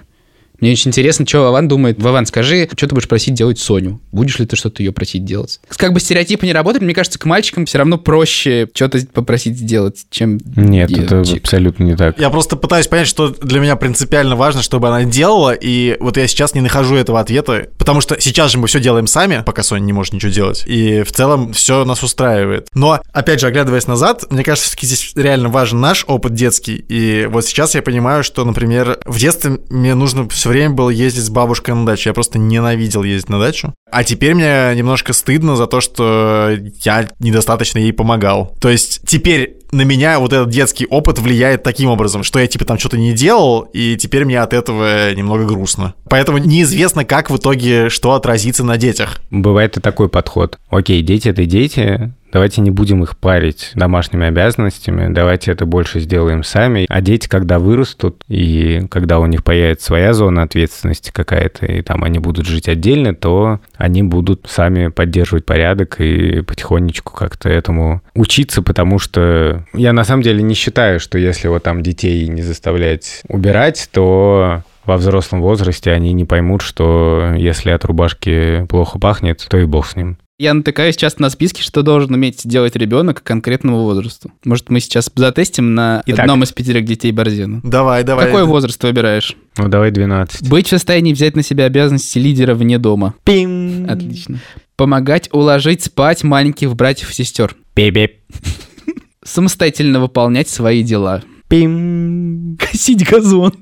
Мне 0.59 0.71
очень 0.71 0.89
интересно, 0.89 1.25
что 1.25 1.41
Вован 1.41 1.67
думает. 1.67 2.01
Вован, 2.01 2.25
скажи, 2.25 2.67
что 2.75 2.87
ты 2.87 2.95
будешь 2.95 3.07
просить 3.07 3.33
делать 3.33 3.59
Соню? 3.59 4.01
Будешь 4.11 4.39
ли 4.39 4.45
ты 4.45 4.55
что-то 4.55 4.83
ее 4.83 4.91
просить 4.91 5.25
делать? 5.25 5.59
Как 5.69 5.93
бы 5.93 5.99
стереотипы 5.99 6.45
не 6.45 6.53
работают, 6.53 6.83
мне 6.83 6.93
кажется, 6.93 7.19
к 7.19 7.25
мальчикам 7.25 7.65
все 7.65 7.77
равно 7.77 7.97
проще 7.97 8.67
что-то 8.73 9.05
попросить 9.13 9.57
сделать, 9.57 10.05
чем 10.09 10.39
Нет, 10.55 10.89
девочек. 10.89 11.05
это 11.05 11.37
абсолютно 11.37 11.83
не 11.83 11.95
так. 11.95 12.19
Я 12.19 12.29
просто 12.29 12.55
пытаюсь 12.55 12.87
понять, 12.87 13.07
что 13.07 13.29
для 13.29 13.59
меня 13.59 13.75
принципиально 13.75 14.35
важно, 14.35 14.61
чтобы 14.61 14.87
она 14.87 15.03
делала, 15.03 15.53
и 15.53 15.97
вот 15.99 16.17
я 16.17 16.27
сейчас 16.27 16.53
не 16.53 16.61
нахожу 16.61 16.95
этого 16.95 17.19
ответа, 17.19 17.67
потому 17.77 18.01
что 18.01 18.19
сейчас 18.19 18.51
же 18.51 18.57
мы 18.57 18.67
все 18.67 18.79
делаем 18.79 19.07
сами, 19.07 19.43
пока 19.45 19.63
Соня 19.63 19.83
не 19.83 19.93
может 19.93 20.13
ничего 20.13 20.31
делать, 20.31 20.63
и 20.65 21.03
в 21.03 21.11
целом 21.11 21.53
все 21.53 21.85
нас 21.85 22.03
устраивает. 22.03 22.67
Но, 22.73 23.01
опять 23.13 23.39
же, 23.39 23.47
оглядываясь 23.47 23.87
назад, 23.87 24.25
мне 24.29 24.43
кажется, 24.43 24.67
все-таки 24.67 24.87
здесь 24.87 25.13
реально 25.15 25.49
важен 25.49 25.79
наш 25.79 26.05
опыт 26.07 26.33
детский, 26.33 26.75
и 26.75 27.25
вот 27.27 27.45
сейчас 27.45 27.75
я 27.75 27.81
понимаю, 27.81 28.23
что, 28.23 28.45
например, 28.45 28.99
в 29.05 29.19
детстве 29.19 29.59
мне 29.69 29.95
нужно 29.95 30.27
все 30.29 30.44
время 30.49 30.73
было 30.73 30.89
ездить 30.89 31.23
с 31.23 31.29
бабушкой 31.29 31.75
на 31.75 31.86
дачу. 31.86 32.10
Я 32.10 32.13
просто 32.13 32.39
ненавидел 32.39 33.03
ездить 33.03 33.29
на 33.29 33.39
дачу. 33.39 33.73
А 33.91 34.03
теперь 34.03 34.34
мне 34.34 34.73
немножко 34.75 35.13
стыдно 35.13 35.55
за 35.55 35.67
то, 35.67 35.81
что 35.81 36.51
я 36.84 37.08
недостаточно 37.19 37.79
ей 37.79 37.93
помогал. 37.93 38.55
То 38.60 38.69
есть 38.69 39.01
теперь 39.08 39.58
на 39.71 39.81
меня 39.81 40.19
вот 40.19 40.34
этот 40.34 40.49
детский 40.49 40.86
опыт 40.86 41.19
влияет 41.19 41.63
таким 41.63 41.89
образом, 41.89 42.23
что 42.23 42.39
я 42.39 42.47
типа 42.47 42.65
там 42.65 42.79
что-то 42.79 42.97
не 42.97 43.13
делал, 43.13 43.62
и 43.73 43.95
теперь 43.97 44.25
мне 44.25 44.39
от 44.39 44.53
этого 44.53 45.13
немного 45.13 45.45
грустно. 45.45 45.93
Поэтому 46.10 46.38
неизвестно, 46.38 47.05
как 47.05 47.29
в 47.29 47.38
итоге 47.38 47.89
что 47.89 48.13
отразится 48.13 48.63
на 48.63 48.77
детях. 48.77 49.21
Бывает 49.29 49.77
и 49.77 49.81
такой 49.81 50.10
подход. 50.10 50.58
Окей, 50.69 51.01
дети 51.01 51.29
это 51.29 51.45
дети, 51.45 52.13
давайте 52.31 52.61
не 52.61 52.71
будем 52.71 53.03
их 53.03 53.17
парить 53.17 53.71
домашними 53.75 54.27
обязанностями, 54.27 55.13
давайте 55.13 55.51
это 55.51 55.65
больше 55.65 55.99
сделаем 55.99 56.43
сами. 56.43 56.85
А 56.89 57.01
дети, 57.01 57.27
когда 57.27 57.59
вырастут, 57.59 58.23
и 58.27 58.85
когда 58.89 59.19
у 59.19 59.25
них 59.25 59.43
появится 59.43 59.88
своя 59.88 60.13
зона 60.13 60.43
ответственности 60.43 61.11
какая-то, 61.13 61.65
и 61.65 61.81
там 61.81 62.03
они 62.03 62.19
будут 62.19 62.45
жить 62.45 62.67
отдельно, 62.67 63.15
то 63.15 63.59
они 63.77 64.03
будут 64.03 64.47
сами 64.49 64.88
поддерживать 64.88 65.45
порядок 65.45 65.99
и 65.99 66.41
потихонечку 66.41 67.13
как-то 67.13 67.49
этому 67.49 68.01
учиться, 68.13 68.61
потому 68.61 68.99
что 68.99 69.63
я 69.73 69.93
на 69.93 70.03
самом 70.03 70.23
деле 70.23 70.43
не 70.43 70.55
считаю, 70.55 70.99
что 70.99 71.17
если 71.17 71.47
вот 71.47 71.63
там 71.63 71.81
детей 71.81 72.27
не 72.27 72.41
заставлять 72.41 73.21
убирать, 73.27 73.89
то 73.91 74.63
во 74.85 74.97
взрослом 74.97 75.41
возрасте 75.41 75.91
они 75.91 76.13
не 76.13 76.25
поймут, 76.25 76.61
что 76.61 77.33
если 77.35 77.71
от 77.71 77.85
рубашки 77.85 78.65
плохо 78.67 78.99
пахнет, 78.99 79.45
то 79.49 79.57
и 79.57 79.65
бог 79.65 79.88
с 79.88 79.95
ним. 79.95 80.17
Я 80.38 80.54
натыкаюсь 80.54 80.98
часто 80.98 81.21
на 81.21 81.30
списки, 81.30 81.62
что 81.62 81.82
должен 81.82 82.13
уметь 82.13 82.41
делать 82.45 82.76
ребенок 82.76 83.24
к 83.24 83.26
конкретному 83.26 83.84
возрасту. 83.84 84.34
Может, 84.43 84.69
мы 84.69 84.82
сейчас 84.82 85.10
затестим 85.15 85.76
на 85.76 86.04
Итак. 86.06 86.19
одном 86.19 86.43
из 86.43 86.52
пятерых 86.52 86.84
детей 86.84 87.13
Борзена? 87.13 87.62
Давай, 87.63 88.04
давай. 88.04 88.26
Какой 88.26 88.43
возраст 88.43 88.78
ты 88.78 88.88
выбираешь? 88.88 89.38
Ну, 89.58 89.69
давай 89.69 89.91
12. 89.91 90.50
Быть 90.50 90.67
в 90.67 90.69
состоянии 90.71 91.13
взять 91.13 91.38
на 91.38 91.41
себя 91.41 91.63
обязанности 91.63 92.17
лидера 92.19 92.54
вне 92.54 92.78
дома. 92.78 93.13
Пим. 93.24 93.89
Отлично. 93.89 94.39
Помогать 94.76 95.30
уложить 95.32 95.86
спать 95.86 96.26
маленьких 96.26 96.76
братьев 96.76 97.12
и 97.12 97.13
сестер. 97.13 97.56
Пип-пип. 97.74 98.15
Самостоятельно 99.24 100.02
выполнять 100.02 100.50
свои 100.50 100.84
дела. 100.84 101.24
Пим. 101.48 102.58
Косить 102.60 103.10
газон. 103.10 103.54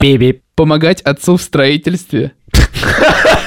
Пип-пип. 0.00 0.40
Помогать 0.54 1.02
отцу 1.02 1.36
в 1.36 1.42
строительстве. 1.42 2.32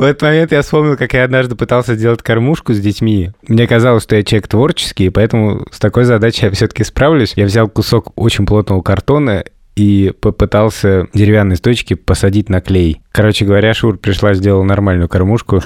В 0.00 0.02
этот 0.02 0.22
момент 0.22 0.50
я 0.50 0.62
вспомнил, 0.62 0.96
как 0.96 1.12
я 1.12 1.24
однажды 1.24 1.56
пытался 1.56 1.94
сделать 1.94 2.22
кормушку 2.22 2.72
с 2.72 2.80
детьми. 2.80 3.32
Мне 3.46 3.66
казалось, 3.66 4.04
что 4.04 4.16
я 4.16 4.22
человек 4.22 4.48
творческий, 4.48 5.10
поэтому 5.10 5.66
с 5.70 5.78
такой 5.78 6.04
задачей 6.04 6.46
я 6.46 6.50
все-таки 6.52 6.84
справлюсь. 6.84 7.34
Я 7.36 7.44
взял 7.44 7.68
кусок 7.68 8.18
очень 8.18 8.46
плотного 8.46 8.80
картона 8.80 9.44
и 9.76 10.14
попытался 10.18 11.06
деревянные 11.12 11.58
точки 11.58 11.92
посадить 11.92 12.48
на 12.48 12.62
клей. 12.62 13.02
Короче 13.12 13.44
говоря, 13.44 13.74
Шур 13.74 13.98
пришла, 13.98 14.32
сделала 14.32 14.62
нормальную 14.62 15.10
кормушку, 15.10 15.62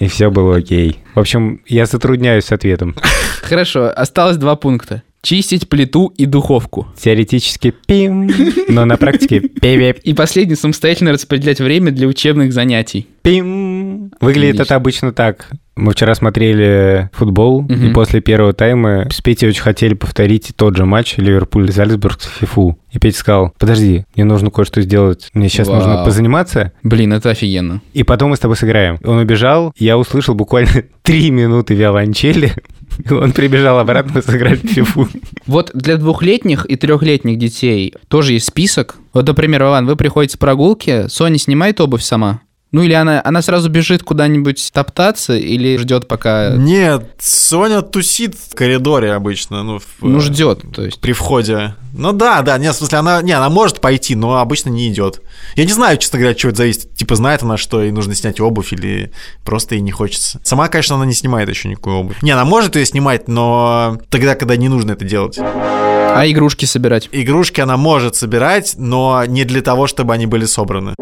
и 0.00 0.08
все 0.08 0.30
было 0.30 0.56
окей. 0.56 1.00
В 1.14 1.20
общем, 1.20 1.60
я 1.66 1.84
затрудняюсь 1.84 2.46
с 2.46 2.52
ответом. 2.52 2.96
Хорошо, 3.42 3.92
осталось 3.94 4.38
два 4.38 4.56
пункта. 4.56 5.02
Чистить 5.22 5.68
плиту 5.68 6.12
и 6.16 6.26
духовку. 6.26 6.86
Теоретически 6.96 7.74
пим, 7.86 8.30
но 8.68 8.84
на 8.84 8.96
практике 8.96 9.40
пип 9.40 9.98
И 10.04 10.14
последний, 10.14 10.54
самостоятельно 10.54 11.12
распределять 11.12 11.60
время 11.60 11.90
для 11.90 12.06
учебных 12.06 12.52
занятий. 12.52 13.06
пим. 13.22 14.10
Выглядит 14.20 14.54
Отлично. 14.54 14.62
это 14.62 14.74
обычно 14.76 15.12
так. 15.12 15.50
Мы 15.76 15.92
вчера 15.92 16.14
смотрели 16.16 17.08
футбол, 17.12 17.64
и 17.68 17.72
Мгм. 17.72 17.92
после 17.94 18.20
первого 18.20 18.52
тайма 18.52 19.06
с 19.12 19.20
Петей 19.20 19.48
очень 19.48 19.60
хотели 19.62 19.94
повторить 19.94 20.52
тот 20.56 20.76
же 20.76 20.84
матч 20.84 21.16
Ливерпуль-Зальцбург 21.18 22.20
с 22.20 22.26
ФИФУ. 22.40 22.78
И 22.90 22.98
Петя 22.98 23.18
сказал, 23.18 23.52
подожди, 23.58 24.04
мне 24.16 24.24
нужно 24.24 24.50
кое-что 24.50 24.80
сделать, 24.82 25.28
мне 25.34 25.48
сейчас 25.48 25.68
нужно 25.68 25.96
Вау. 25.96 26.04
позаниматься, 26.04 26.72
Блин, 26.82 27.12
это 27.12 27.30
офигенно. 27.30 27.80
и 27.92 28.02
потом 28.02 28.30
мы 28.30 28.36
с 28.36 28.40
тобой 28.40 28.56
сыграем. 28.56 28.98
Он 29.04 29.18
убежал, 29.18 29.72
я 29.78 29.98
услышал 29.98 30.34
буквально 30.34 30.70
три 31.02 31.30
минуты 31.30 31.74
виолончели, 31.74 32.52
и 32.77 32.77
он 33.10 33.32
прибежал 33.32 33.78
обратно, 33.78 34.12
мы 34.14 34.22
сыграли 34.22 34.56
в 34.56 34.68
фифу. 34.68 35.08
Вот 35.46 35.70
для 35.74 35.96
двухлетних 35.96 36.66
и 36.66 36.76
трехлетних 36.76 37.38
детей 37.38 37.94
тоже 38.08 38.34
есть 38.34 38.46
список. 38.46 38.96
Вот, 39.12 39.26
например, 39.26 39.62
Иван, 39.62 39.86
вы 39.86 39.96
приходите 39.96 40.34
с 40.34 40.36
прогулки, 40.36 41.08
Соня 41.08 41.38
снимает 41.38 41.80
обувь 41.80 42.02
сама. 42.02 42.40
Ну 42.70 42.82
или 42.82 42.92
она, 42.92 43.22
она 43.24 43.40
сразу 43.40 43.70
бежит 43.70 44.02
куда-нибудь 44.02 44.70
топтаться 44.74 45.34
или 45.34 45.78
ждет 45.78 46.06
пока... 46.06 46.50
Нет, 46.54 47.12
Соня 47.18 47.80
тусит 47.80 48.34
в 48.34 48.54
коридоре 48.54 49.12
обычно, 49.14 49.62
ну, 49.62 49.78
в- 49.78 49.84
Ну, 50.02 50.20
ждет, 50.20 50.60
то 50.74 50.82
есть. 50.84 51.00
при 51.00 51.12
входе. 51.12 51.74
Ну 51.96 52.12
да, 52.12 52.42
да, 52.42 52.58
нет, 52.58 52.74
в 52.74 52.78
смысле, 52.78 52.98
она, 52.98 53.22
не, 53.22 53.32
она 53.32 53.48
может 53.48 53.80
пойти, 53.80 54.14
но 54.14 54.36
обычно 54.36 54.68
не 54.68 54.88
идет. 54.90 55.22
Я 55.56 55.64
не 55.64 55.72
знаю, 55.72 55.96
честно 55.96 56.18
говоря, 56.18 56.34
чего 56.34 56.50
это 56.50 56.58
зависит. 56.58 56.92
Типа, 56.94 57.14
знает 57.14 57.42
она, 57.42 57.56
что 57.56 57.82
ей 57.82 57.90
нужно 57.90 58.14
снять 58.14 58.38
обувь 58.38 58.72
или 58.74 59.12
просто 59.46 59.74
ей 59.74 59.80
не 59.80 59.90
хочется. 59.90 60.38
Сама, 60.44 60.68
конечно, 60.68 60.96
она 60.96 61.06
не 61.06 61.14
снимает 61.14 61.48
еще 61.48 61.68
никакую 61.68 61.96
обувь. 61.96 62.22
Не, 62.22 62.32
она 62.32 62.44
может 62.44 62.76
ее 62.76 62.84
снимать, 62.84 63.28
но 63.28 63.98
тогда, 64.10 64.34
когда 64.34 64.56
не 64.56 64.68
нужно 64.68 64.92
это 64.92 65.06
делать. 65.06 65.38
А 65.40 66.24
игрушки 66.26 66.66
собирать? 66.66 67.08
Игрушки 67.12 67.62
она 67.62 67.78
может 67.78 68.14
собирать, 68.16 68.74
но 68.76 69.24
не 69.26 69.44
для 69.44 69.62
того, 69.62 69.86
чтобы 69.86 70.12
они 70.12 70.26
были 70.26 70.44
собраны. 70.44 70.94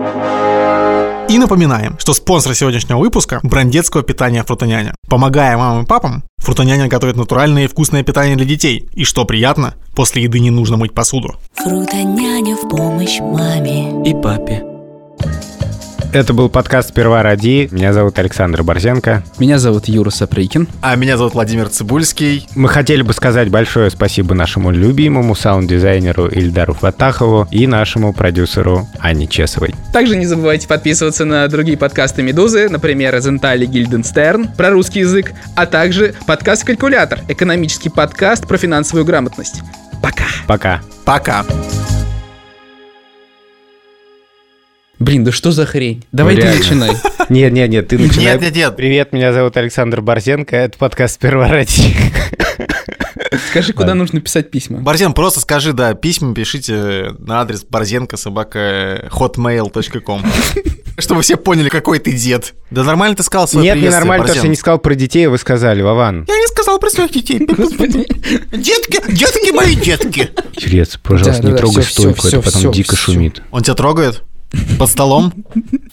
И 1.29 1.39
напоминаем, 1.39 1.99
что 1.99 2.15
спонсор 2.15 2.55
сегодняшнего 2.55 2.99
выпуска– 2.99 3.41
бренд 3.43 3.73
детского 3.73 4.05
питания 4.05 4.45
«Фрутоняня». 4.45 4.95
Помогая 5.09 5.57
мамам 5.57 5.83
и 5.83 5.87
папам, 5.87 6.23
«Фрутоняня» 6.39 6.87
готовит 6.87 7.17
натуральное 7.17 7.65
и 7.65 7.67
вкусное 7.67 8.05
питание 8.05 8.37
для 8.37 8.47
детей. 8.47 8.89
И 8.93 9.03
что 9.03 9.25
приятно, 9.25 9.75
после 9.97 10.23
еды 10.23 10.39
не 10.39 10.51
нужно 10.51 10.77
мыть 10.77 10.95
посуду. 10.95 11.35
Фрутоняня 11.55 12.55
в 12.55 12.69
помощь 12.69 13.19
маме. 13.19 14.09
И 14.09 14.15
папе. 14.15 14.63
Это 16.13 16.33
был 16.33 16.49
подкаст 16.49 16.91
«Сперва 16.91 17.23
ради». 17.23 17.69
Меня 17.71 17.93
зовут 17.93 18.19
Александр 18.19 18.63
Борзенко. 18.63 19.23
Меня 19.39 19.59
зовут 19.59 19.87
Юра 19.87 20.11
Сапрыкин. 20.11 20.69
А 20.81 20.97
меня 20.97 21.17
зовут 21.17 21.35
Владимир 21.35 21.69
Цибульский. 21.69 22.49
Мы 22.55 22.69
хотели 22.69 23.03
бы 23.03 23.13
сказать 23.13 23.51
большое 23.51 23.91
спасибо 23.91 24.35
нашему 24.35 24.71
любимому 24.71 25.35
саунд-дизайнеру 25.35 26.29
Ильдару 26.29 26.75
Фатахову 26.75 27.47
и 27.51 27.67
нашему 27.67 28.13
продюсеру 28.13 28.89
Анне 28.99 29.27
Чесовой. 29.27 29.75
Также 29.93 30.17
не 30.17 30.27
забывайте 30.27 30.67
подписываться 30.69 31.25
на 31.25 31.47
другие 31.49 31.77
подкасты 31.77 32.23
«Медузы», 32.23 32.69
например, 32.69 33.19
«Зентали 33.21 33.67
Гильденстерн» 33.67 34.49
про 34.57 34.71
русский 34.71 35.01
язык, 35.01 35.33
а 35.55 35.67
также 35.67 36.15
подкаст 36.27 36.65
«Калькулятор»— 36.65 37.21
экономический 37.29 37.91
подкаст 37.91 38.47
про 38.47 38.57
финансовую 38.57 39.05
грамотность. 39.05 39.63
Пока! 40.03 40.27
Пока. 40.47 40.81
Пока. 41.05 41.45
Блин, 45.07 45.23
да 45.23 45.31
что 45.31 45.53
за 45.53 45.67
хрень? 45.67 46.03
Давай 46.11 46.35
ты 46.35 46.43
реально. 46.43 46.59
начинай. 46.59 46.91
Нет, 47.29 47.53
нет, 47.53 47.71
нет, 47.71 47.87
ты 47.87 47.97
начинай. 47.97 48.25
Нет, 48.25 48.41
нет, 48.41 48.57
нет. 48.57 48.77
Привет, 48.77 49.13
меня 49.13 49.33
зовут 49.33 49.57
Александр 49.57 50.01
Борзенко. 50.01 50.57
Это 50.57 50.77
подкаст 50.79 51.15
«Сперва 51.15 51.47
ради». 51.47 51.95
Скажи, 53.51 53.73
куда 53.73 53.95
нужно 53.95 54.21
писать 54.21 54.51
письма. 54.51 54.81
Борзен, 54.81 55.13
просто 55.13 55.39
скажи, 55.39 55.73
да, 55.73 55.95
письма 55.95 56.35
пишите 56.35 57.15
на 57.21 57.41
адрес 57.41 57.63
борзенко 57.63 58.17
собака 58.17 59.09
hotmail.com 59.13 60.23
Чтобы 60.99 61.23
все 61.23 61.37
поняли, 61.37 61.69
какой 61.69 62.01
ты 62.01 62.11
дед. 62.11 62.55
Да 62.73 62.83
нормально 62.83 63.15
ты 63.15 63.23
сказал 63.23 63.47
свое 63.47 63.75
Нет, 63.75 63.83
не 63.83 63.91
нормально, 63.91 64.25
то, 64.25 64.29
Борзен. 64.29 64.41
что 64.41 64.47
я 64.47 64.51
не 64.51 64.57
сказал 64.57 64.79
про 64.81 64.97
детей, 64.97 65.29
а 65.29 65.31
вы 65.31 65.39
сказали, 65.39 65.83
Вован. 65.83 66.25
Я 66.27 66.37
не 66.37 66.47
сказал 66.49 66.81
про 66.81 66.91
своих 66.91 67.13
детей. 67.13 67.39
Детки, 67.39 69.13
детки 69.13 69.53
мои 69.53 69.77
детки. 69.77 70.31
Чрец, 70.57 70.99
пожалуйста, 71.01 71.47
не 71.47 71.57
трогай 71.57 71.85
стойку, 71.85 72.27
это 72.27 72.41
потом 72.43 72.73
дико 72.73 72.97
шумит. 72.97 73.41
Он 73.53 73.63
тебя 73.63 73.75
трогает? 73.75 74.25
Под 74.79 74.91
столом? 74.91 75.33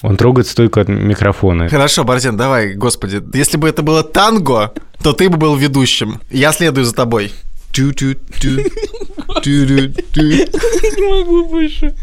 Он 0.01 0.17
трогает 0.17 0.47
стойку 0.47 0.79
от 0.79 0.87
микрофона. 0.87 1.69
Хорошо, 1.69 2.03
Борзен, 2.03 2.37
давай, 2.37 2.73
господи. 2.73 3.21
Если 3.33 3.57
бы 3.57 3.67
это 3.67 3.81
было 3.81 4.03
танго, 4.03 4.73
то 5.01 5.13
ты 5.13 5.29
бы 5.29 5.37
был 5.37 5.55
ведущим. 5.55 6.19
Я 6.29 6.51
следую 6.51 6.85
за 6.85 6.93
тобой. 6.93 7.31
Не 10.95 11.09
могу 11.09 11.49
больше. 11.49 11.95